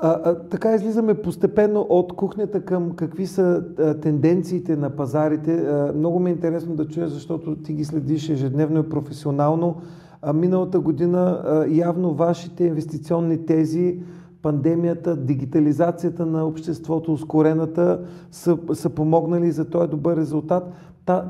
А, 0.00 0.08
а, 0.24 0.34
така 0.34 0.74
излизаме 0.74 1.14
постепенно 1.14 1.86
от 1.88 2.12
кухнята 2.12 2.64
към 2.64 2.90
какви 2.90 3.26
са 3.26 3.64
а, 3.78 3.94
тенденциите 3.94 4.76
на 4.76 4.90
пазарите. 4.90 5.54
А, 5.54 5.92
много 5.96 6.20
ми 6.20 6.30
е 6.30 6.32
интересно 6.32 6.74
да 6.74 6.88
чуя, 6.88 7.08
защото 7.08 7.56
ти 7.56 7.72
ги 7.72 7.84
следиш 7.84 8.28
ежедневно 8.28 8.80
и 8.80 8.88
професионално. 8.88 9.76
А, 10.22 10.32
миналата 10.32 10.80
година 10.80 11.42
а, 11.44 11.66
явно 11.68 12.14
вашите 12.14 12.64
инвестиционни 12.64 13.46
тези 13.46 13.98
пандемията, 14.42 15.16
дигитализацията 15.16 16.26
на 16.26 16.46
обществото, 16.46 17.12
ускорената, 17.12 18.00
са, 18.30 18.58
са 18.72 18.90
помогнали 18.90 19.50
за 19.50 19.64
този 19.64 19.88
добър 19.88 20.16
резултат. 20.16 20.72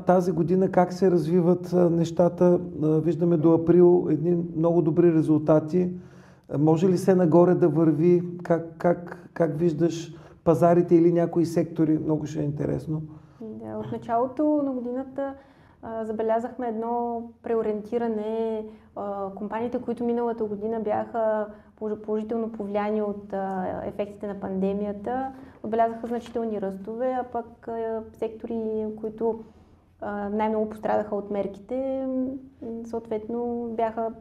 Тази 0.05 0.31
година 0.31 0.69
как 0.69 0.93
се 0.93 1.11
развиват 1.11 1.73
нещата? 1.91 2.59
Виждаме 2.81 3.37
до 3.37 3.53
април 3.53 4.07
едни 4.09 4.37
много 4.55 4.81
добри 4.81 5.13
резултати. 5.13 5.89
Може 6.57 6.89
ли 6.89 6.97
се 6.97 7.15
нагоре 7.15 7.55
да 7.55 7.69
върви? 7.69 8.23
Как, 8.43 8.77
как, 8.77 9.29
как 9.33 9.57
виждаш 9.57 10.15
пазарите 10.43 10.95
или 10.95 11.13
някои 11.13 11.45
сектори? 11.45 11.97
Много 11.97 12.25
ще 12.25 12.39
е 12.39 12.43
интересно. 12.43 13.01
Да, 13.41 13.77
от 13.77 13.91
началото 13.91 14.61
на 14.65 14.71
годината 14.71 15.33
забелязахме 16.01 16.67
едно 16.67 17.23
преориентиране. 17.43 18.65
Компаниите, 19.35 19.81
които 19.81 20.03
миналата 20.03 20.43
година 20.43 20.79
бяха 20.79 21.47
положително 22.03 22.51
повлияни 22.51 23.01
от 23.01 23.33
ефектите 23.83 24.27
на 24.27 24.39
пандемията, 24.39 25.31
отбелязаха 25.63 26.07
значителни 26.07 26.61
ръстове, 26.61 27.17
а 27.19 27.23
пък 27.23 27.69
сектори, 28.13 28.85
които 29.01 29.39
най-много 30.31 30.69
пострадаха 30.69 31.15
от 31.15 31.31
мерките, 31.31 32.07
съответно 32.85 33.69
бяха 33.77 34.11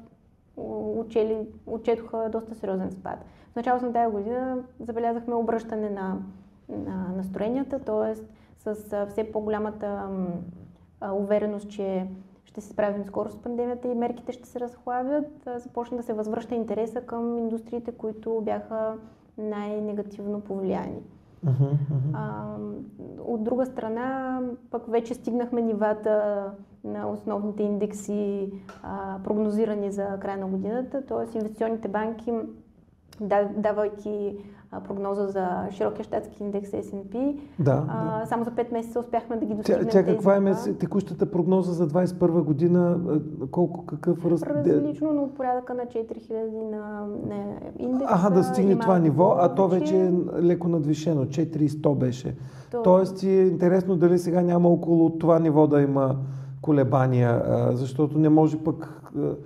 учели, 0.57 1.49
отчетоха 1.66 2.29
доста 2.33 2.55
сериозен 2.55 2.90
спад. 2.92 3.25
В 3.53 3.57
началото 3.57 3.87
на 3.87 3.92
тази 3.92 4.12
година 4.12 4.59
забелязахме 4.81 5.35
обръщане 5.35 5.90
на, 5.90 6.19
на 6.69 7.12
настроенията, 7.16 7.79
т.е. 7.79 8.14
с 8.59 9.07
все 9.07 9.33
по-голямата 9.33 10.09
увереност, 11.12 11.69
че 11.69 12.07
ще 12.45 12.61
се 12.61 12.69
справим 12.69 13.05
скоро 13.05 13.31
с 13.31 13.38
пандемията 13.38 13.88
и 13.88 13.95
мерките 13.95 14.33
ще 14.33 14.49
се 14.49 14.61
разхлабят, 14.61 15.49
започна 15.57 15.97
да 15.97 16.03
се 16.03 16.12
възвръща 16.12 16.55
интереса 16.55 17.01
към 17.01 17.38
индустриите, 17.38 17.92
които 17.92 18.40
бяха 18.45 18.95
най-негативно 19.38 20.40
повлияни. 20.40 21.03
Uh-huh, 21.47 21.71
uh-huh. 21.71 22.11
А, 22.14 22.57
от 23.25 23.45
друга 23.45 23.66
страна, 23.66 24.40
пък 24.71 24.87
вече 24.88 25.14
стигнахме 25.14 25.62
нивата 25.62 26.45
на 26.87 27.11
основните 27.11 27.62
индекси, 27.62 28.53
а, 28.83 29.18
прогнозирани 29.25 29.92
за 29.92 30.07
края 30.20 30.38
на 30.38 30.46
годината, 30.46 31.07
т.е. 31.07 31.38
инвестиционните 31.38 31.88
банки, 31.88 32.33
давайки 33.57 34.37
прогноза 34.88 35.27
за 35.27 35.49
широкия 35.70 36.05
щатски 36.05 36.42
индекс 36.42 36.70
S&P. 36.70 37.38
Да, 37.59 37.85
а, 37.88 38.20
да. 38.20 38.27
Само 38.27 38.44
за 38.44 38.51
5 38.51 38.72
месеца 38.72 39.01
успяхме 39.01 39.37
да 39.37 39.46
ги 39.46 39.55
достигнем. 39.55 39.85
Тя, 39.85 39.90
тя 39.90 40.05
каква 40.05 40.37
е 40.37 40.55
текущата 40.79 41.31
прогноза 41.31 41.72
за 41.72 41.88
21 41.88 42.42
година? 42.42 42.99
Колко, 43.51 43.87
какъв 43.87 44.27
ръст? 44.27 44.46
Различно, 44.46 45.12
но 45.12 45.29
порядъка 45.29 45.75
на 45.75 45.83
4000 45.83 46.70
на, 46.70 47.07
на 47.27 47.37
индекса. 47.79 48.14
Аха, 48.14 48.31
да 48.31 48.44
стигне 48.44 48.79
това 48.79 48.99
ниво, 48.99 49.37
а 49.38 49.55
то 49.55 49.68
вече 49.68 49.96
е 49.96 50.12
леко 50.42 50.68
надвишено. 50.68 51.25
4100 51.25 51.94
беше. 51.94 52.37
То... 52.70 52.83
Тоест 52.83 53.22
е 53.22 53.29
интересно 53.29 53.96
дали 53.96 54.18
сега 54.18 54.42
няма 54.42 54.68
около 54.68 55.11
това 55.11 55.38
ниво 55.38 55.66
да 55.66 55.81
има 55.81 56.16
колебания, 56.62 57.42
защото 57.75 58.19
не 58.19 58.29
може 58.29 58.64
пък 58.64 59.03
да. 59.16 59.37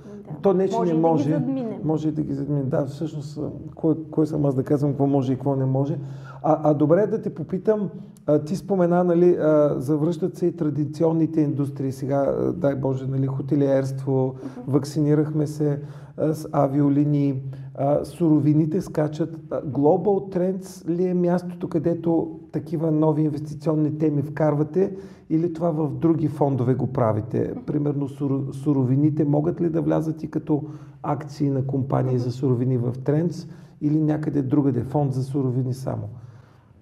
То 0.42 0.52
не, 0.52 0.68
че 0.68 0.76
може 0.76 0.92
не 0.92 1.00
може. 1.00 1.30
Да 1.30 1.52
ги 1.52 1.66
може 1.84 2.08
и 2.08 2.12
да 2.12 2.22
ги 2.22 2.34
задмине. 2.34 2.62
Да, 2.62 2.86
всъщност, 2.86 3.40
кой, 3.74 3.94
кой 4.10 4.26
съм 4.26 4.46
аз 4.46 4.54
да 4.54 4.62
казвам 4.62 4.90
какво 4.90 5.06
може 5.06 5.32
и 5.32 5.36
какво 5.36 5.56
не 5.56 5.64
може. 5.64 5.98
А, 6.42 6.70
а 6.70 6.74
добре 6.74 7.06
да 7.06 7.22
те 7.22 7.34
попитам, 7.34 7.90
а, 8.26 8.38
ти 8.38 8.56
спомена, 8.56 9.04
нали, 9.04 9.36
а, 9.40 9.74
завръщат 9.78 10.36
се 10.36 10.46
и 10.46 10.56
традиционните 10.56 11.40
индустрии. 11.40 11.92
Сега, 11.92 12.16
а, 12.16 12.52
дай 12.52 12.74
Боже, 12.74 13.06
нали, 13.06 13.26
хотелиерство, 13.26 14.10
uh-huh. 14.12 14.60
вакцинирахме 14.66 15.46
се 15.46 15.80
а, 16.16 16.34
с 16.34 16.48
авиолинии, 16.52 17.42
а, 17.80 18.04
суровините 18.04 18.80
скачат. 18.80 19.36
Global 19.50 20.36
Trends 20.36 20.88
ли 20.88 21.06
е 21.06 21.14
мястото, 21.14 21.68
където 21.68 22.40
такива 22.52 22.90
нови 22.90 23.22
инвестиционни 23.22 23.98
теми 23.98 24.22
вкарвате 24.22 24.96
или 25.30 25.52
това 25.52 25.70
в 25.70 25.90
други 25.90 26.28
фондове 26.28 26.74
го 26.74 26.86
правите? 26.86 27.54
Примерно 27.66 28.08
суровините 28.52 29.24
могат 29.24 29.60
ли 29.60 29.70
да 29.70 29.82
влязат 29.82 30.22
и 30.22 30.30
като 30.30 30.62
акции 31.02 31.50
на 31.50 31.66
компании 31.66 32.18
за 32.18 32.32
суровини 32.32 32.76
в 32.76 32.92
Trends 32.92 33.50
или 33.80 34.00
някъде 34.00 34.42
другаде, 34.42 34.82
фонд 34.82 35.12
за 35.12 35.22
суровини 35.22 35.74
само? 35.74 36.08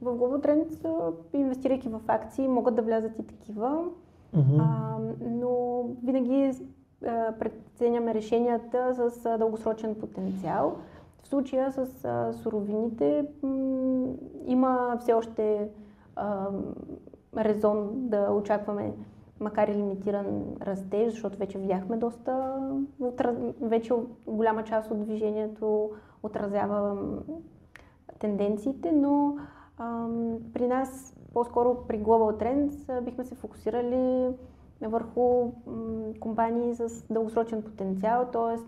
В 0.02 0.04
Global 0.04 0.46
Trends, 0.46 1.12
инвестирайки 1.32 1.88
в 1.88 2.00
акции, 2.08 2.48
могат 2.48 2.74
да 2.74 2.82
влязат 2.82 3.18
и 3.18 3.22
такива, 3.22 3.84
uh-huh. 4.36 4.60
а, 4.60 4.96
но 5.30 5.82
винаги 6.04 6.52
преценяме 7.38 8.14
решенията 8.14 8.94
с 8.94 9.38
дългосрочен 9.38 9.94
потенциал. 9.94 10.76
В 11.22 11.28
случая 11.28 11.72
с 11.72 11.86
суровините 12.42 13.26
има 14.46 14.96
все 15.00 15.12
още 15.12 15.70
резон 17.36 17.90
да 17.94 18.32
очакваме, 18.32 18.92
макар 19.40 19.68
и 19.68 19.74
лимитиран 19.74 20.56
растеж, 20.62 21.12
защото 21.12 21.38
вече 21.38 21.58
видяхме 21.58 21.96
доста, 21.96 22.60
вече 23.60 23.94
голяма 24.26 24.64
част 24.64 24.90
от 24.90 25.00
движението 25.00 25.90
отразява 26.22 26.96
тенденциите, 28.18 28.92
но 28.92 29.36
при 30.52 30.66
нас, 30.66 31.14
по-скоро 31.34 31.84
при 31.88 32.02
Global 32.02 32.42
Trends, 32.42 33.00
бихме 33.00 33.24
се 33.24 33.34
фокусирали 33.34 34.34
върху 34.82 35.52
м, 35.66 36.14
компании 36.20 36.74
с 36.74 37.04
дългосрочен 37.10 37.62
потенциал, 37.62 38.28
т.е. 38.32 38.58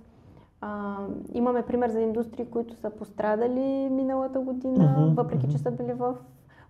имаме 1.33 1.63
пример 1.63 1.91
за 1.91 2.01
индустрии, 2.01 2.47
които 2.47 2.75
са 2.75 2.91
пострадали 2.91 3.89
миналата 3.91 4.41
година, 4.41 4.97
uh-huh, 4.99 5.15
въпреки 5.15 5.47
uh-huh. 5.47 5.53
че 5.53 5.59
са 5.59 5.71
били 5.71 5.93
в 5.93 6.17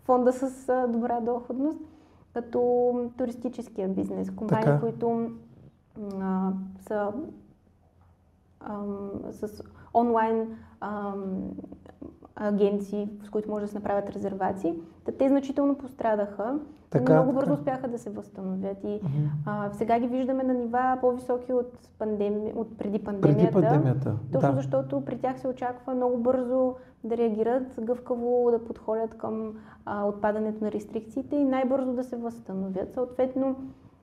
фонда 0.05 0.33
с 0.33 0.69
а, 0.69 0.87
добра 0.87 1.21
доходност, 1.21 1.79
като 2.33 3.11
туристическия 3.19 3.89
бизнес. 3.89 4.31
Компании, 4.31 4.65
така. 4.65 4.81
които 4.81 5.31
а, 6.21 6.53
са 6.81 7.13
а, 8.61 8.83
с 9.31 9.63
онлайн 9.95 10.57
а, 10.81 11.15
агенции, 12.41 13.09
с 13.25 13.31
които 13.31 13.51
може 13.51 13.65
да 13.65 13.71
се 13.71 13.79
направят 13.79 14.11
резервации. 14.11 14.75
Та 15.05 15.13
те 15.13 15.29
значително 15.29 15.79
пострадаха, 15.79 16.59
така, 16.91 17.15
много 17.15 17.33
бързо 17.33 17.47
така. 17.47 17.61
успяха 17.61 17.89
да 17.89 17.99
се 17.99 18.11
възстановят. 18.11 18.85
И 18.85 19.01
а, 19.47 19.71
сега 19.73 20.01
ги 20.01 20.07
виждаме 20.07 20.43
на 20.43 20.55
нива 20.55 20.99
по-високи 21.01 21.53
от, 21.53 21.89
пандеми... 21.99 22.53
от 22.57 22.79
преди 22.79 22.99
пандемията. 22.99 23.53
Преди 23.53 23.53
пандемията. 23.53 24.17
Точно 24.33 24.51
да. 24.51 24.57
защото 24.57 25.05
при 25.05 25.19
тях 25.19 25.41
се 25.41 25.49
очаква 25.49 25.95
много 25.95 26.19
бързо 26.19 26.75
да 27.05 27.17
реагират, 27.17 27.81
гъвкаво 27.81 28.51
да 28.51 28.65
подходят 28.65 29.15
към 29.15 29.55
а, 29.85 30.05
отпадането 30.05 30.65
на 30.65 30.73
рестрикциите 30.73 31.37
и 31.37 31.45
най-бързо 31.45 31.93
да 31.93 32.05
се 32.05 32.17
възстановят. 32.17 32.95
Съответно, 32.95 33.57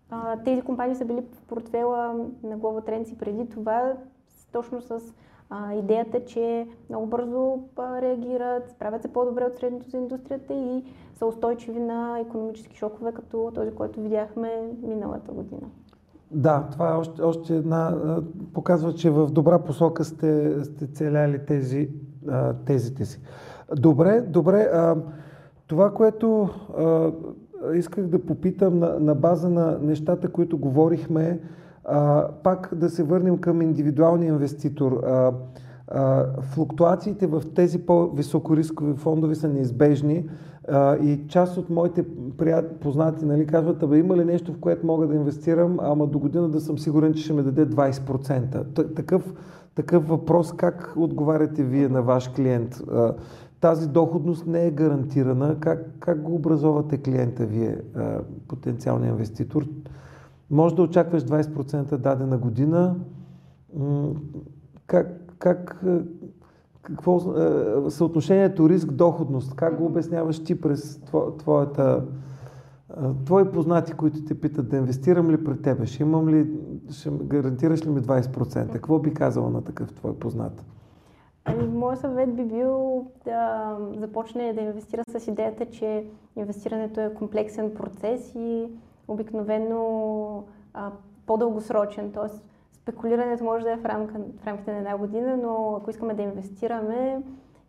а, 0.09 0.37
тези 0.43 0.61
компании 0.61 0.95
са 0.95 1.05
били 1.05 1.21
в 1.21 1.41
портфела 1.47 2.13
на 2.43 2.57
Global 2.57 2.89
Trends 2.89 3.13
и 3.13 3.17
преди 3.17 3.49
това, 3.49 3.93
точно 4.51 4.81
с 4.81 5.13
а, 5.49 5.73
идеята, 5.73 6.25
че 6.25 6.67
много 6.89 7.05
бързо 7.05 7.59
реагират, 8.01 8.69
справят 8.69 9.01
се 9.01 9.13
по-добре 9.13 9.43
от 9.43 9.55
средното 9.55 9.89
за 9.89 9.97
индустрията 9.97 10.53
и 10.53 10.83
са 11.13 11.25
устойчиви 11.25 11.79
на 11.79 12.19
економически 12.19 12.77
шокове, 12.77 13.11
като 13.11 13.51
този, 13.55 13.71
който 13.71 14.01
видяхме 14.01 14.71
миналата 14.83 15.31
година. 15.31 15.67
Да, 16.31 16.67
това 16.71 16.89
е 16.89 16.93
още, 16.93 17.21
още 17.21 17.55
една. 17.55 17.97
Показва, 18.53 18.93
че 18.93 19.09
в 19.09 19.27
добра 19.31 19.59
посока 19.59 20.03
сте, 20.03 20.63
сте 20.63 20.87
целяли 20.87 21.45
тези, 21.45 21.89
тезите 22.65 23.05
си. 23.05 23.21
Добре, 23.75 24.21
добре. 24.21 24.71
Това, 25.67 25.93
което 25.93 26.49
исках 27.73 28.07
да 28.07 28.25
попитам 28.25 28.79
на, 28.79 28.99
на 28.99 29.15
база 29.15 29.49
на 29.49 29.79
нещата, 29.81 30.29
които 30.29 30.57
говорихме, 30.57 31.39
а, 31.87 32.27
пак 32.43 32.69
да 32.75 32.89
се 32.89 33.03
върнем 33.03 33.37
към 33.37 33.61
индивидуалния 33.61 34.27
инвеститор. 34.27 34.91
А, 34.91 35.33
а, 35.87 36.25
флуктуациите 36.41 37.27
в 37.27 37.43
тези 37.55 37.79
по-високорискови 37.85 38.93
фондове 38.93 39.35
са 39.35 39.47
неизбежни 39.47 40.29
а, 40.67 40.97
и 40.97 41.27
част 41.27 41.57
от 41.57 41.69
моите 41.69 42.05
прият, 42.37 42.79
познати 42.79 43.25
нали, 43.25 43.47
казват, 43.47 43.83
абе 43.83 43.97
има 43.97 44.17
ли 44.17 44.25
нещо, 44.25 44.53
в 44.53 44.59
което 44.59 44.85
мога 44.85 45.07
да 45.07 45.15
инвестирам, 45.15 45.77
ама 45.81 46.07
до 46.07 46.19
година 46.19 46.49
да 46.49 46.61
съм 46.61 46.79
сигурен, 46.79 47.13
че 47.13 47.23
ще 47.23 47.33
ме 47.33 47.43
даде 47.43 47.67
20%. 47.69 48.95
Такъв, 48.95 49.33
такъв 49.75 50.07
въпрос 50.07 50.53
как 50.53 50.93
отговаряте 50.97 51.63
вие 51.63 51.89
на 51.89 52.01
ваш 52.01 52.27
клиент? 52.27 52.81
А, 52.91 53.13
тази 53.61 53.89
доходност 53.89 54.47
не 54.47 54.67
е 54.67 54.71
гарантирана. 54.71 55.55
Как, 55.59 55.85
как 55.99 56.21
го 56.21 56.35
образовате 56.35 56.97
клиента 56.97 57.45
вие, 57.45 57.77
потенциалния 58.47 59.09
инвеститор? 59.09 59.65
Може 60.51 60.75
да 60.75 60.81
очакваш 60.81 61.23
20% 61.23 61.97
дадена 61.97 62.37
година. 62.37 62.95
Как, 64.87 65.35
как, 65.39 65.83
е, 65.87 65.99
какво, 66.81 67.17
е, 67.17 67.89
съотношението 67.89 68.69
риск-доходност, 68.69 69.55
как 69.55 69.77
го 69.77 69.85
обясняваш 69.85 70.43
ти 70.43 70.61
през 70.61 71.01
твоята, 71.37 72.05
е, 72.89 73.01
твои 73.25 73.51
познати, 73.51 73.93
които 73.93 74.25
те 74.25 74.41
питат 74.41 74.69
да 74.69 74.77
инвестирам 74.77 75.31
ли 75.31 75.43
при 75.43 75.61
тебе, 75.61 75.85
ще 75.85 76.03
имам 76.03 76.29
ли, 76.29 76.47
ще 76.91 77.09
гарантираш 77.09 77.85
ли 77.85 77.89
ми 77.89 78.01
20%? 78.01 78.71
Какво 78.71 78.99
би 78.99 79.13
казала 79.13 79.49
на 79.49 79.63
такъв 79.63 79.93
твой 79.93 80.15
познат? 80.15 80.65
Ами, 81.45 81.67
моят 81.67 81.99
съвет 81.99 82.35
би 82.35 82.45
бил 82.45 83.05
да 83.25 83.77
започне 83.97 84.53
да 84.53 84.61
инвестира 84.61 85.03
с 85.17 85.27
идеята, 85.27 85.65
че 85.65 86.05
инвестирането 86.35 87.01
е 87.01 87.13
комплексен 87.13 87.73
процес 87.73 88.35
и 88.35 88.67
обикновено 89.07 90.43
а, 90.73 90.91
по-дългосрочен, 91.25 92.11
т.е. 92.11 92.29
спекулирането 92.73 93.43
може 93.43 93.63
да 93.63 93.71
е 93.71 93.77
в, 93.77 93.85
рамка, 93.85 94.13
в 94.43 94.47
рамките 94.47 94.71
на 94.71 94.77
една 94.77 94.97
година, 94.97 95.37
но 95.37 95.75
ако 95.81 95.89
искаме 95.89 96.13
да 96.13 96.21
инвестираме 96.21 97.21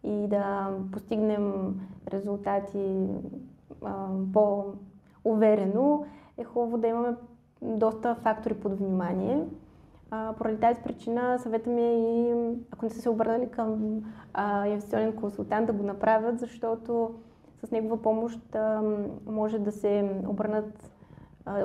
и 0.04 0.26
да 0.28 0.70
постигнем 0.92 1.74
резултати 2.12 3.06
а, 3.84 4.06
по-уверено, 4.32 6.06
е 6.38 6.44
хубаво 6.44 6.78
да 6.78 6.86
имаме 6.86 7.14
доста 7.62 8.14
фактори 8.14 8.54
под 8.54 8.78
внимание. 8.78 9.44
А, 10.10 10.34
поради 10.38 10.60
тази 10.60 10.80
причина 10.80 11.38
съвета 11.38 11.70
ми 11.70 11.82
е 11.82 11.94
и 11.94 12.34
ако 12.70 12.84
не 12.84 12.90
са 12.90 13.00
се 13.00 13.10
обърнали 13.10 13.50
към 13.50 14.00
а, 14.34 14.66
инвестиционен 14.66 15.16
консултант 15.16 15.66
да 15.66 15.72
го 15.72 15.82
направят, 15.82 16.40
защото 16.40 17.14
с 17.64 17.70
негова 17.70 18.02
помощ 18.02 18.54
а, 18.54 18.82
може 19.26 19.58
да 19.58 19.72
се 19.72 20.20
обърнат 20.26 20.97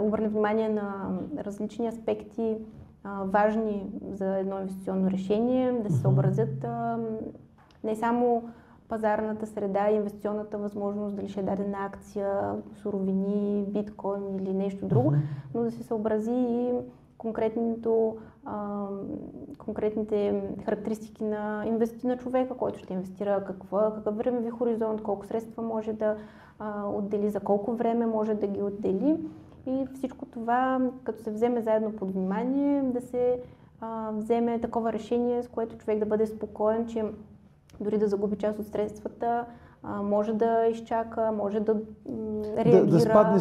обърне 0.01 0.27
внимание 0.27 0.69
на 0.69 1.17
различни 1.37 1.87
аспекти, 1.87 2.57
важни 3.25 3.91
за 4.11 4.37
едно 4.37 4.59
инвестиционно 4.59 5.09
решение, 5.09 5.71
да 5.71 5.89
се 5.89 5.99
съобразят 5.99 6.65
не 7.83 7.95
само 7.95 8.43
пазарната 8.87 9.47
среда 9.47 9.89
инвестиционната 9.89 10.57
възможност, 10.57 11.15
дали 11.15 11.29
ще 11.29 11.39
е 11.39 11.43
дадена 11.43 11.77
акция, 11.79 12.55
суровини, 12.81 13.65
биткоин 13.67 14.35
или 14.35 14.53
нещо 14.53 14.85
друго, 14.85 15.13
но 15.53 15.63
да 15.63 15.71
се 15.71 15.83
съобрази 15.83 16.31
и 16.31 16.71
конкретните 19.57 20.41
характеристики 20.65 21.23
на, 21.23 21.63
инвести, 21.67 22.07
на 22.07 22.17
човека, 22.17 22.57
който 22.57 22.79
ще 22.79 22.93
инвестира, 22.93 23.43
какво, 23.47 23.91
какъв 23.95 24.17
времеви 24.17 24.49
хоризонт, 24.49 25.03
колко 25.03 25.25
средства 25.25 25.63
може 25.63 25.93
да 25.93 26.15
а, 26.59 26.87
отдели, 26.87 27.29
за 27.29 27.39
колко 27.39 27.75
време 27.75 28.05
може 28.05 28.33
да 28.33 28.47
ги 28.47 28.61
отдели 28.61 29.17
и 29.65 29.87
всичко 29.93 30.25
това, 30.25 30.79
като 31.03 31.23
се 31.23 31.31
вземе 31.31 31.61
заедно 31.61 31.95
под 31.95 32.11
внимание, 32.11 32.81
да 32.81 33.01
се 33.01 33.39
а, 33.81 34.11
вземе 34.11 34.59
такова 34.59 34.93
решение, 34.93 35.43
с 35.43 35.47
което 35.47 35.77
човек 35.77 35.99
да 35.99 36.05
бъде 36.05 36.27
спокоен, 36.27 36.87
че 36.87 37.05
дори 37.79 37.97
да 37.97 38.07
загуби 38.07 38.35
част 38.37 38.59
от 38.59 38.67
средствата, 38.67 39.45
а, 39.83 40.01
може 40.01 40.33
да 40.33 40.67
изчака, 40.71 41.31
може 41.37 41.59
да 41.59 41.75
реагира. 42.57 42.85
Да, 42.85 42.91
да 42.91 42.99
спадне 42.99 43.39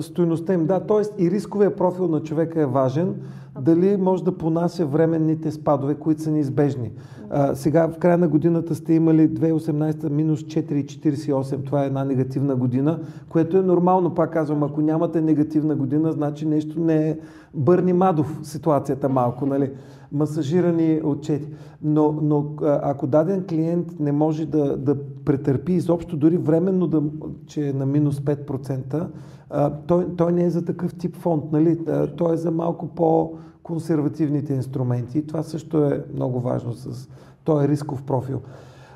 стоеността 0.00 0.54
им. 0.54 0.66
Да, 0.66 0.80
т.е. 0.80 1.24
и 1.24 1.30
рисковия 1.30 1.76
профил 1.76 2.08
на 2.08 2.22
човека 2.22 2.60
е 2.60 2.66
важен. 2.66 3.14
Okay. 3.14 3.60
Дали 3.60 3.96
може 3.96 4.24
да 4.24 4.38
понася 4.38 4.86
временните 4.86 5.50
спадове, 5.50 5.94
които 5.94 6.22
са 6.22 6.30
неизбежни. 6.30 6.92
А, 7.30 7.54
сега 7.54 7.88
в 7.88 7.98
края 7.98 8.18
на 8.18 8.28
годината 8.28 8.74
сте 8.74 8.94
имали 8.94 9.28
2018 9.28 10.08
минус 10.08 10.40
4,48. 10.40 11.66
Това 11.66 11.82
е 11.82 11.86
една 11.86 12.04
негативна 12.04 12.56
година, 12.56 13.00
което 13.28 13.58
е 13.58 13.62
нормално. 13.62 14.14
Пак 14.14 14.32
казвам, 14.32 14.62
ако 14.62 14.80
нямате 14.80 15.20
негативна 15.20 15.76
година, 15.76 16.12
значи 16.12 16.46
нещо 16.46 16.80
не 16.80 17.08
е 17.08 17.18
Бърни 17.54 17.92
Мадов 17.92 18.38
ситуацията 18.42 19.08
малко, 19.08 19.46
нали? 19.46 19.70
Масажирани 20.12 21.00
отчети. 21.04 21.48
Но, 21.82 22.12
но 22.22 22.54
ако 22.62 23.06
даден 23.06 23.44
клиент 23.48 24.00
не 24.00 24.12
може 24.12 24.46
да, 24.46 24.76
да 24.76 24.96
претърпи 25.24 25.72
изобщо, 25.72 26.16
дори 26.16 26.36
временно, 26.36 26.86
да, 26.86 27.02
че 27.46 27.68
е 27.68 27.72
на 27.72 27.86
минус 27.86 28.20
5%, 28.20 29.06
а, 29.50 29.70
той, 29.86 30.06
той 30.16 30.32
не 30.32 30.44
е 30.44 30.50
за 30.50 30.64
такъв 30.64 30.94
тип 30.94 31.16
фонд. 31.16 31.52
Нали? 31.52 31.78
Той 32.16 32.34
е 32.34 32.36
за 32.36 32.50
малко 32.50 32.86
по-консервативните 32.88 34.54
инструменти. 34.54 35.26
Това 35.26 35.42
също 35.42 35.84
е 35.84 36.04
много 36.14 36.40
важно 36.40 36.72
с 36.72 37.08
този 37.44 37.68
рисков 37.68 38.02
профил. 38.02 38.40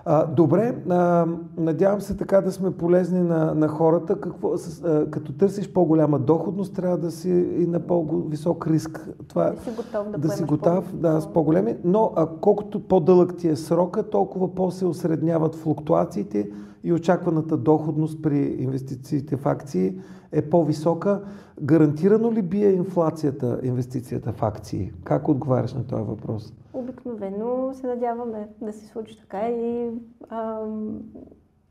А, 0.05 0.27
добре, 0.27 0.83
а, 0.89 1.27
надявам 1.57 2.01
се 2.01 2.17
така 2.17 2.41
да 2.41 2.53
сме 2.53 2.71
полезни 2.71 3.23
на, 3.23 3.55
на 3.55 3.69
хората. 3.69 4.21
Какво, 4.21 4.57
с, 4.57 4.85
а, 4.85 5.11
като 5.11 5.33
търсиш 5.33 5.73
по-голяма 5.73 6.19
доходност, 6.19 6.75
трябва 6.75 6.99
да 6.99 7.11
си 7.11 7.31
и 7.59 7.67
на 7.67 7.81
по-висок 7.81 8.67
риск. 8.67 9.09
Това, 9.29 9.51
да 9.51 9.61
си 9.61 9.71
готов 9.77 10.11
да, 10.11 10.19
да 10.19 10.29
си 10.29 10.45
готов, 10.45 10.97
да, 10.97 11.21
с 11.21 11.33
по-големи. 11.33 11.77
Но 11.85 12.13
а, 12.17 12.29
колкото 12.41 12.81
по-дълъг 12.81 13.37
ти 13.37 13.49
е 13.49 13.57
срока, 13.57 14.11
толкова 14.11 14.55
по-се 14.55 14.87
осредняват 14.87 15.55
флуктуациите 15.55 16.51
и 16.85 16.93
очакваната 16.93 17.57
доходност 17.57 18.23
при 18.23 18.39
инвестициите 18.39 19.37
в 19.37 19.47
акции 19.47 19.99
е 20.33 20.43
по-висока. 20.43 21.21
Гарантирано 21.63 22.33
ли 22.33 22.43
бие 22.43 22.73
инфлацията 22.73 23.61
инвестицията 23.63 24.33
в 24.33 24.43
акции? 24.43 24.93
Как 25.05 25.29
отговаряш 25.29 25.75
на 25.75 25.87
този 25.87 26.03
въпрос? 26.03 26.53
Обикновено 26.73 27.75
се 27.75 27.87
надяваме 27.87 28.49
да 28.61 28.73
се 28.73 28.87
случи 28.87 29.21
така 29.21 29.49
и 29.49 29.91
а, 30.29 30.67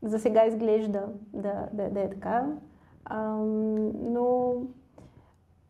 за 0.02 0.18
сега 0.18 0.46
изглежда 0.46 1.08
да, 1.32 1.68
да, 1.72 1.90
да 1.90 2.00
е 2.00 2.10
така. 2.10 2.46
А, 3.04 3.36
но 4.02 4.54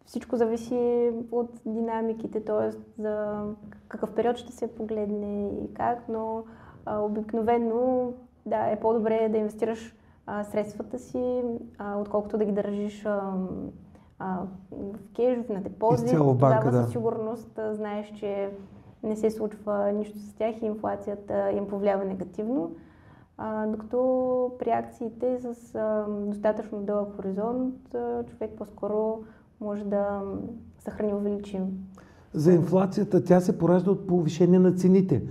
всичко 0.06 0.36
зависи 0.36 1.10
от 1.30 1.50
динамиките, 1.66 2.44
т.е. 2.44 2.70
за 3.02 3.44
какъв 3.88 4.14
период 4.14 4.36
ще 4.36 4.52
се 4.52 4.74
погледне 4.74 5.48
и 5.48 5.74
как, 5.74 6.08
но 6.08 6.44
а, 6.86 7.00
обикновено 7.00 8.12
да, 8.46 8.66
е 8.66 8.80
по-добре 8.80 9.28
да 9.28 9.38
инвестираш 9.38 9.96
а, 10.26 10.44
средствата 10.44 10.98
си, 10.98 11.42
а, 11.78 11.98
отколкото 11.98 12.38
да 12.38 12.44
ги 12.44 12.52
държиш 12.52 13.06
а, 13.06 13.32
а, 14.18 14.38
в 14.70 14.98
кеш, 15.16 15.48
на 15.48 15.60
депозит. 15.60 16.06
Изцяло 16.06 16.34
банка, 16.34 16.58
Тогава 16.58 16.76
да. 16.76 16.82
със 16.82 16.92
сигурност 16.92 17.58
а, 17.58 17.74
знаеш, 17.74 18.12
че 18.16 18.50
не 19.02 19.16
се 19.16 19.30
случва 19.30 19.92
нищо 19.92 20.18
с 20.18 20.34
тях 20.34 20.62
и 20.62 20.66
инфлацията 20.66 21.52
им 21.52 21.68
повлиява 21.68 22.04
негативно. 22.04 22.74
А, 23.38 23.66
докато 23.66 24.52
при 24.58 24.70
акциите 24.70 25.38
с 25.40 25.74
а, 25.74 26.06
достатъчно 26.08 26.82
дълъг 26.82 27.16
хоризонт 27.16 27.94
а, 27.94 28.24
човек 28.24 28.50
по-скоро 28.58 29.22
може 29.60 29.84
да 29.84 30.20
съхрани 30.78 31.14
увеличим. 31.14 31.62
За 32.32 32.52
инфлацията 32.52 33.24
тя 33.24 33.40
се 33.40 33.58
поражда 33.58 33.90
от 33.90 34.06
повишение 34.06 34.58
на 34.58 34.72
цените. 34.72 35.22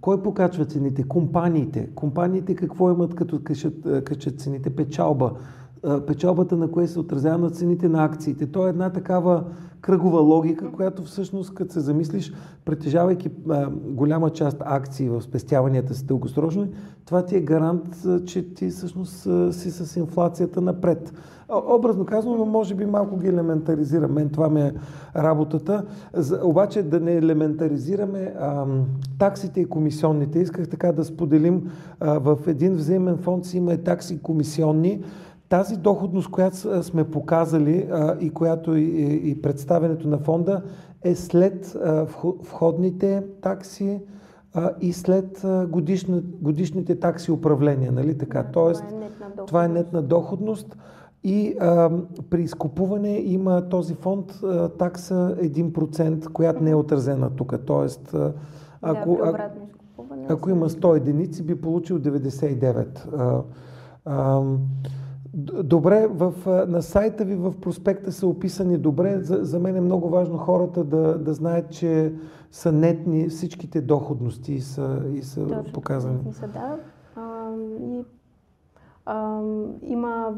Кой 0.00 0.22
покачва 0.22 0.64
цените? 0.64 1.08
Компаниите. 1.08 1.90
Компаниите 1.94 2.54
какво 2.54 2.90
имат 2.90 3.14
като 3.14 3.44
качат, 3.44 4.04
качат 4.04 4.40
цените? 4.40 4.76
Печалба. 4.76 5.32
Печалбата 6.06 6.56
на 6.56 6.70
кое 6.70 6.86
се 6.86 7.00
отразява 7.00 7.38
на 7.38 7.50
цените 7.50 7.88
на 7.88 8.04
акциите. 8.04 8.46
То 8.46 8.66
е 8.66 8.70
една 8.70 8.90
такава 8.90 9.44
кръгова 9.80 10.20
логика, 10.20 10.72
която 10.72 11.02
всъщност, 11.02 11.54
като 11.54 11.72
се 11.72 11.80
замислиш, 11.80 12.32
притежавайки 12.64 13.30
голяма 13.84 14.30
част 14.30 14.56
акции 14.60 15.08
в 15.08 15.22
спестяванията 15.22 15.94
си 15.94 16.06
дългосрочно, 16.06 16.68
това 17.04 17.24
ти 17.24 17.36
е 17.36 17.40
гарант, 17.40 18.06
че 18.26 18.54
ти 18.54 18.68
всъщност 18.70 19.28
си 19.50 19.70
с 19.70 19.96
инфлацията 19.96 20.60
напред. 20.60 21.12
Образно 21.68 22.04
казано, 22.04 22.36
но 22.36 22.44
може 22.44 22.74
би 22.74 22.86
малко 22.86 23.16
ги 23.16 23.28
елементаризира. 23.28 24.08
Мен 24.08 24.28
това 24.28 24.48
ми 24.48 24.60
е 24.60 24.72
работата. 25.16 25.84
Обаче 26.42 26.82
да 26.82 27.00
не 27.00 27.14
елементаризираме 27.14 28.34
а, 28.38 28.66
таксите 29.18 29.60
и 29.60 29.64
комисионните. 29.64 30.38
Исках 30.38 30.68
така 30.68 30.92
да 30.92 31.04
споделим 31.04 31.70
а, 32.00 32.18
в 32.18 32.38
един 32.46 32.74
взаимен 32.74 33.16
фонд 33.16 33.44
си 33.44 33.56
има 33.56 33.72
и 33.72 33.78
такси 33.78 34.22
комисионни. 34.22 35.02
Тази 35.50 35.76
доходност, 35.76 36.30
която 36.30 36.82
сме 36.82 37.10
показали 37.10 37.90
и 38.20 38.30
която 38.30 38.76
и, 38.76 39.20
и 39.30 39.42
представенето 39.42 40.08
на 40.08 40.18
фонда 40.18 40.62
е 41.02 41.14
след 41.14 41.76
входните 42.42 43.22
такси 43.42 44.00
и 44.80 44.92
след 44.92 45.46
годишните 46.40 47.00
такси 47.00 47.32
управление. 47.32 47.90
Нали 47.90 48.18
така? 48.18 48.42
Да, 48.42 48.50
Тоест, 48.52 48.84
това 48.86 48.94
е 48.94 48.98
нетна 48.98 49.26
доходност. 49.26 49.46
Това 49.46 49.64
е 49.64 49.68
нетна 49.68 50.02
доходност. 50.02 50.76
И 51.24 51.56
а, 51.60 51.90
при 52.30 52.42
изкупуване 52.42 53.18
има 53.18 53.68
този 53.68 53.94
фонд 53.94 54.32
а, 54.44 54.68
такса 54.68 55.36
1%, 55.42 56.32
която 56.32 56.62
не 56.62 56.70
е 56.70 56.74
отразена 56.74 57.30
тук. 57.30 57.54
Тоест, 57.66 58.14
а, 58.14 58.32
ако, 58.82 59.16
да, 59.16 59.50
ако 60.28 60.50
има 60.50 60.68
100 60.68 60.96
единици, 60.96 61.42
би 61.42 61.60
получил 61.60 61.98
99. 61.98 63.08
А, 63.16 63.42
а, 64.04 64.42
Добре, 65.34 66.06
в, 66.06 66.34
на 66.68 66.82
сайта 66.82 67.24
ви 67.24 67.34
в 67.34 67.60
проспекта 67.60 68.12
са 68.12 68.26
описани 68.26 68.78
добре. 68.78 69.18
За, 69.18 69.44
за 69.44 69.58
мен 69.58 69.76
е 69.76 69.80
много 69.80 70.08
важно 70.08 70.38
хората 70.38 70.84
да, 70.84 71.18
да 71.18 71.34
знаят, 71.34 71.70
че 71.70 72.14
са 72.50 72.72
нетни 72.72 73.28
всичките 73.28 73.80
доходности 73.80 74.52
и 74.52 74.60
са, 74.60 75.02
и 75.14 75.22
са 75.22 75.46
Точно, 75.46 75.72
показани. 75.72 76.32
Са, 76.32 76.48
да. 76.48 76.78
А, 77.16 77.52
и, 77.80 78.04
а, 79.06 79.42
има 79.82 80.34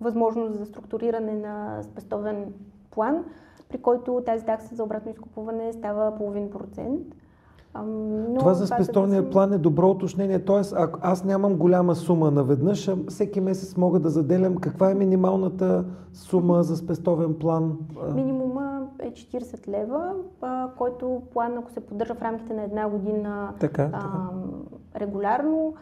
възможност 0.00 0.58
за 0.58 0.66
структуриране 0.66 1.34
на 1.34 1.82
спестовен 1.82 2.52
план, 2.90 3.24
при 3.68 3.78
който 3.78 4.22
тази 4.26 4.44
такса 4.44 4.74
за 4.74 4.84
обратно 4.84 5.10
изкупуване 5.10 5.72
става 5.72 6.16
половин 6.16 6.50
процент. 6.50 7.06
Но 7.86 8.38
това 8.38 8.54
за 8.54 8.66
спестовния 8.66 9.22
да 9.22 9.30
план 9.30 9.52
е 9.52 9.58
добро 9.58 9.90
уточнение. 9.90 10.44
Тоест, 10.44 10.74
ако 10.76 10.98
аз 11.02 11.24
нямам 11.24 11.56
голяма 11.56 11.94
сума 11.94 12.30
наведнъж, 12.30 12.90
всеки 13.08 13.40
месец 13.40 13.76
мога 13.76 14.00
да 14.00 14.10
заделям 14.10 14.56
каква 14.56 14.90
е 14.90 14.94
минималната 14.94 15.84
сума 16.12 16.62
за 16.62 16.76
спестовен 16.76 17.34
план? 17.34 17.78
Минимума 18.14 18.86
е 18.98 19.12
40 19.12 19.68
лева, 19.68 20.14
който 20.78 21.22
план, 21.32 21.58
ако 21.58 21.70
се 21.70 21.80
поддържа 21.80 22.14
в 22.14 22.22
рамките 22.22 22.54
на 22.54 22.62
една 22.62 22.88
година 22.88 23.52
така, 23.60 23.84
така. 23.84 24.30
регулярно, 24.96 25.74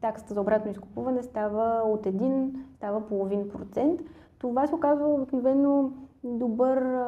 таксата 0.00 0.34
за 0.34 0.40
обратно 0.40 0.70
изкупуване 0.70 1.22
става 1.22 1.82
от 1.84 2.06
1, 2.06 2.50
става 2.76 3.00
половин 3.00 3.48
процент. 3.48 4.00
Това 4.38 4.66
се 4.66 4.74
оказва 4.74 5.08
обикновено 5.08 5.90
добър, 6.24 7.04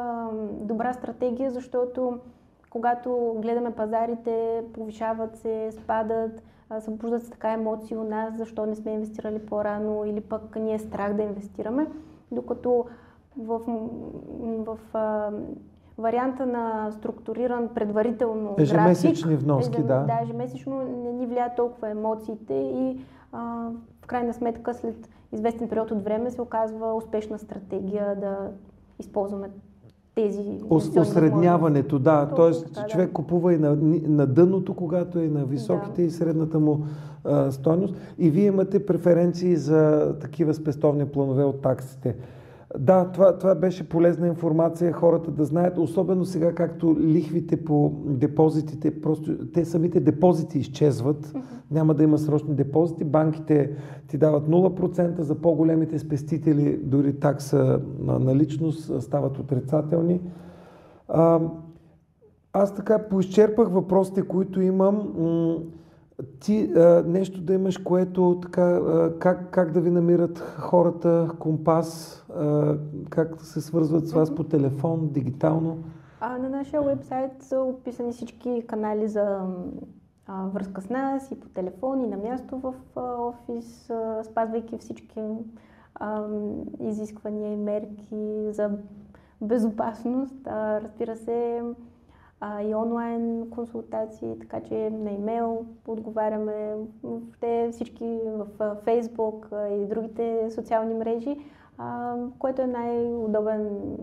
добра 0.60 0.92
стратегия, 0.92 1.50
защото 1.50 2.18
когато 2.72 3.37
гледаме 3.38 3.70
пазарите, 3.70 4.64
повишават 4.74 5.37
се, 5.37 5.70
спадат, 5.72 6.42
събуждат 6.80 7.22
се 7.22 7.30
така 7.30 7.52
емоции 7.52 7.96
у 7.96 8.04
нас, 8.04 8.37
защо 8.37 8.66
не 8.66 8.74
сме 8.74 8.90
инвестирали 8.90 9.38
по-рано 9.38 10.04
или 10.04 10.20
пък 10.20 10.56
ние 10.56 10.74
е 10.74 10.78
страх 10.78 11.14
да 11.14 11.22
инвестираме, 11.22 11.87
докато 12.30 12.87
в, 13.37 13.61
в, 13.66 14.78
в 14.88 15.32
варианта 15.98 16.46
на 16.46 16.90
структуриран 16.90 17.68
предварително 17.74 18.54
Ежемесечни 18.58 19.30
график, 19.30 19.44
вноски, 19.44 19.82
да. 19.82 20.00
Да, 20.00 20.18
ежемесечно 20.22 20.82
не 20.82 21.12
ни 21.12 21.26
влияят 21.26 21.56
толкова 21.56 21.88
емоциите 21.88 22.54
и 22.54 23.04
а, 23.32 23.68
в 24.02 24.06
крайна 24.06 24.35
сметка 24.35 24.74
след 24.74 25.08
известен 25.32 25.68
период 25.68 25.90
от 25.90 26.04
време 26.04 26.30
се 26.30 26.42
оказва 26.42 26.94
успешна 26.94 27.38
стратегия 27.38 28.16
да 28.16 28.50
използваме 28.98 29.50
тези 30.14 30.61
Осредняването, 30.70 31.98
да. 31.98 32.31
Тоест, 32.37 32.75
така, 32.75 32.87
човек 32.87 33.09
да. 33.09 33.12
купува 33.12 33.55
и 33.55 33.59
на, 33.59 33.77
на 34.07 34.27
дъното, 34.27 34.75
когато 34.75 35.18
е 35.18 35.29
на 35.29 35.44
високите 35.44 36.03
да. 36.03 36.03
и 36.03 36.11
средната 36.11 36.59
му 36.59 36.85
а, 37.25 37.51
стойност. 37.51 37.94
И 38.18 38.31
вие 38.31 38.46
имате 38.46 38.87
преференции 38.87 39.57
за 39.57 40.14
такива 40.20 40.55
спестовни 40.55 41.07
планове 41.07 41.44
от 41.44 41.62
таксите. 41.62 42.16
Да, 42.78 43.04
това, 43.12 43.38
това 43.38 43.54
беше 43.54 43.88
полезна 43.88 44.26
информация 44.26 44.92
хората 44.92 45.30
да 45.30 45.44
знаят, 45.44 45.78
особено 45.78 46.24
сега 46.24 46.54
както 46.54 46.96
лихвите 47.00 47.64
по 47.64 47.92
депозитите, 48.04 49.00
просто 49.00 49.50
те 49.52 49.64
самите 49.64 50.00
депозити 50.00 50.58
изчезват, 50.58 51.26
mm-hmm. 51.26 51.42
няма 51.70 51.94
да 51.94 52.02
има 52.02 52.18
срочни 52.18 52.54
депозити, 52.54 53.04
банките 53.04 53.70
ти 54.08 54.18
дават 54.18 54.48
0%, 54.48 55.20
за 55.20 55.35
по-големите 55.35 55.98
спестители 55.98 56.80
дори 56.82 57.20
такса 57.20 57.80
на 57.98 58.18
наличност 58.18 59.02
стават 59.02 59.38
отрицателни. 59.38 60.20
А, 61.08 61.40
аз 62.52 62.74
така 62.74 63.08
поизчерпах 63.08 63.68
въпросите, 63.68 64.22
които 64.22 64.61
имам. 64.61 65.14
Ти 66.40 66.72
а, 66.77 67.03
нещо 67.07 67.40
да 67.40 67.55
имаш, 67.55 67.79
което 67.79 68.38
така, 68.42 68.62
а, 68.62 69.18
как, 69.18 69.51
как 69.51 69.72
да 69.72 69.81
ви 69.81 69.90
намират 69.90 70.38
хората, 70.38 71.31
компас, 71.38 72.25
а, 72.37 72.77
как 73.11 73.42
се 73.42 73.61
свързват 73.61 74.09
с 74.09 74.12
вас 74.12 74.35
по 74.35 74.44
телефон, 74.44 75.09
дигитално? 75.12 75.79
А, 76.20 76.38
на 76.38 76.48
нашия 76.48 76.83
вебсайт 76.83 77.42
са 77.42 77.61
описани 77.61 78.12
всички 78.12 78.64
канали 78.66 79.09
за 79.09 79.40
а, 80.27 80.46
връзка 80.46 80.81
с 80.81 80.90
нас 80.90 81.31
и 81.31 81.40
по 81.40 81.48
телефон 81.48 82.01
и 82.01 82.07
на 82.07 82.16
място 82.16 82.59
в 82.59 82.75
а, 82.96 83.01
офис, 83.01 83.90
а, 83.90 84.25
спазвайки 84.25 84.79
всички 84.79 85.20
а, 85.94 86.27
изисквания 86.81 87.53
и 87.53 87.57
мерки 87.57 88.46
за 88.51 88.70
безопасност. 89.40 90.46
А, 90.46 90.81
разбира 90.81 91.16
се, 91.16 91.62
а, 92.44 92.62
и 92.62 92.74
онлайн 92.74 93.50
консултации, 93.50 94.38
така 94.40 94.61
че 94.61 94.90
на 94.90 95.11
имейл 95.11 95.66
отговаряме 95.87 96.74
въобще 97.02 97.68
всички 97.72 98.20
в 98.26 98.76
Фейсбук 98.85 99.48
и 99.70 99.87
другите 99.87 100.50
социални 100.50 100.94
мрежи, 100.94 101.37
а, 101.78 102.16
което 102.38 102.62
е 102.62 102.66
най-удобен 102.66 103.96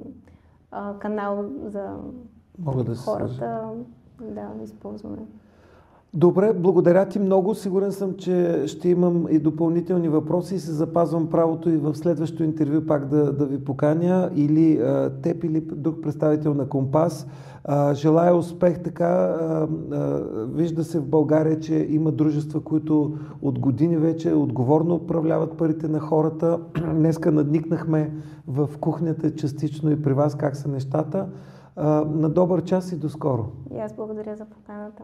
а, 0.71 0.99
канал 0.99 1.45
за 1.65 1.95
Мога 2.60 2.84
да 2.84 2.95
хората 2.95 3.69
да 4.21 4.63
използваме. 4.63 5.17
Добре, 6.13 6.54
благодаря 6.54 7.06
ти 7.06 7.19
много. 7.19 7.56
Сигурен 7.56 7.91
съм, 7.91 8.13
че 8.17 8.63
ще 8.67 8.89
имам 8.89 9.28
и 9.30 9.39
допълнителни 9.39 10.10
въпроси 10.10 10.56
и 10.56 10.60
се 10.60 10.72
запазвам 10.72 11.30
правото 11.30 11.69
и 11.69 11.78
в 11.78 11.95
следващото 11.95 12.43
интервю 12.43 12.86
пак 12.88 13.08
да, 13.08 13.34
да 13.34 13.45
ви 13.45 13.63
поканя 13.63 14.32
или 14.36 14.78
а, 14.78 15.12
теб 15.22 15.43
или 15.43 15.62
друг 15.62 16.02
представител 16.02 16.54
на 16.54 16.69
Компас. 16.69 17.28
А, 17.63 17.93
желая 17.93 18.36
успех 18.36 18.84
така. 18.84 19.06
А, 19.06 19.67
а, 19.91 20.24
вижда 20.54 20.84
се 20.84 21.00
в 21.00 21.06
България, 21.06 21.60
че 21.60 21.88
има 21.89 22.12
дружества, 22.12 22.62
които 22.63 23.17
от 23.41 23.60
години 23.60 23.98
вече 23.98 24.34
отговорно 24.34 24.95
управляват 24.95 25.58
парите 25.58 25.88
на 25.88 26.00
хората. 26.00 26.60
Днеска 26.93 27.32
надникнахме 27.32 28.13
в 28.48 28.69
кухнята 28.80 29.36
частично 29.36 29.91
и 29.91 30.02
при 30.02 30.13
вас 30.13 30.36
как 30.36 30.56
са 30.56 30.69
нещата. 30.69 31.30
А, 31.76 32.06
на 32.06 32.30
добър 32.30 32.63
час 32.63 32.91
и 32.91 32.95
до 32.95 33.10
скоро. 33.10 33.45
И 33.76 33.80
аз 33.80 33.93
благодаря 33.95 34.36
за 34.36 34.45
поканата. 34.45 35.04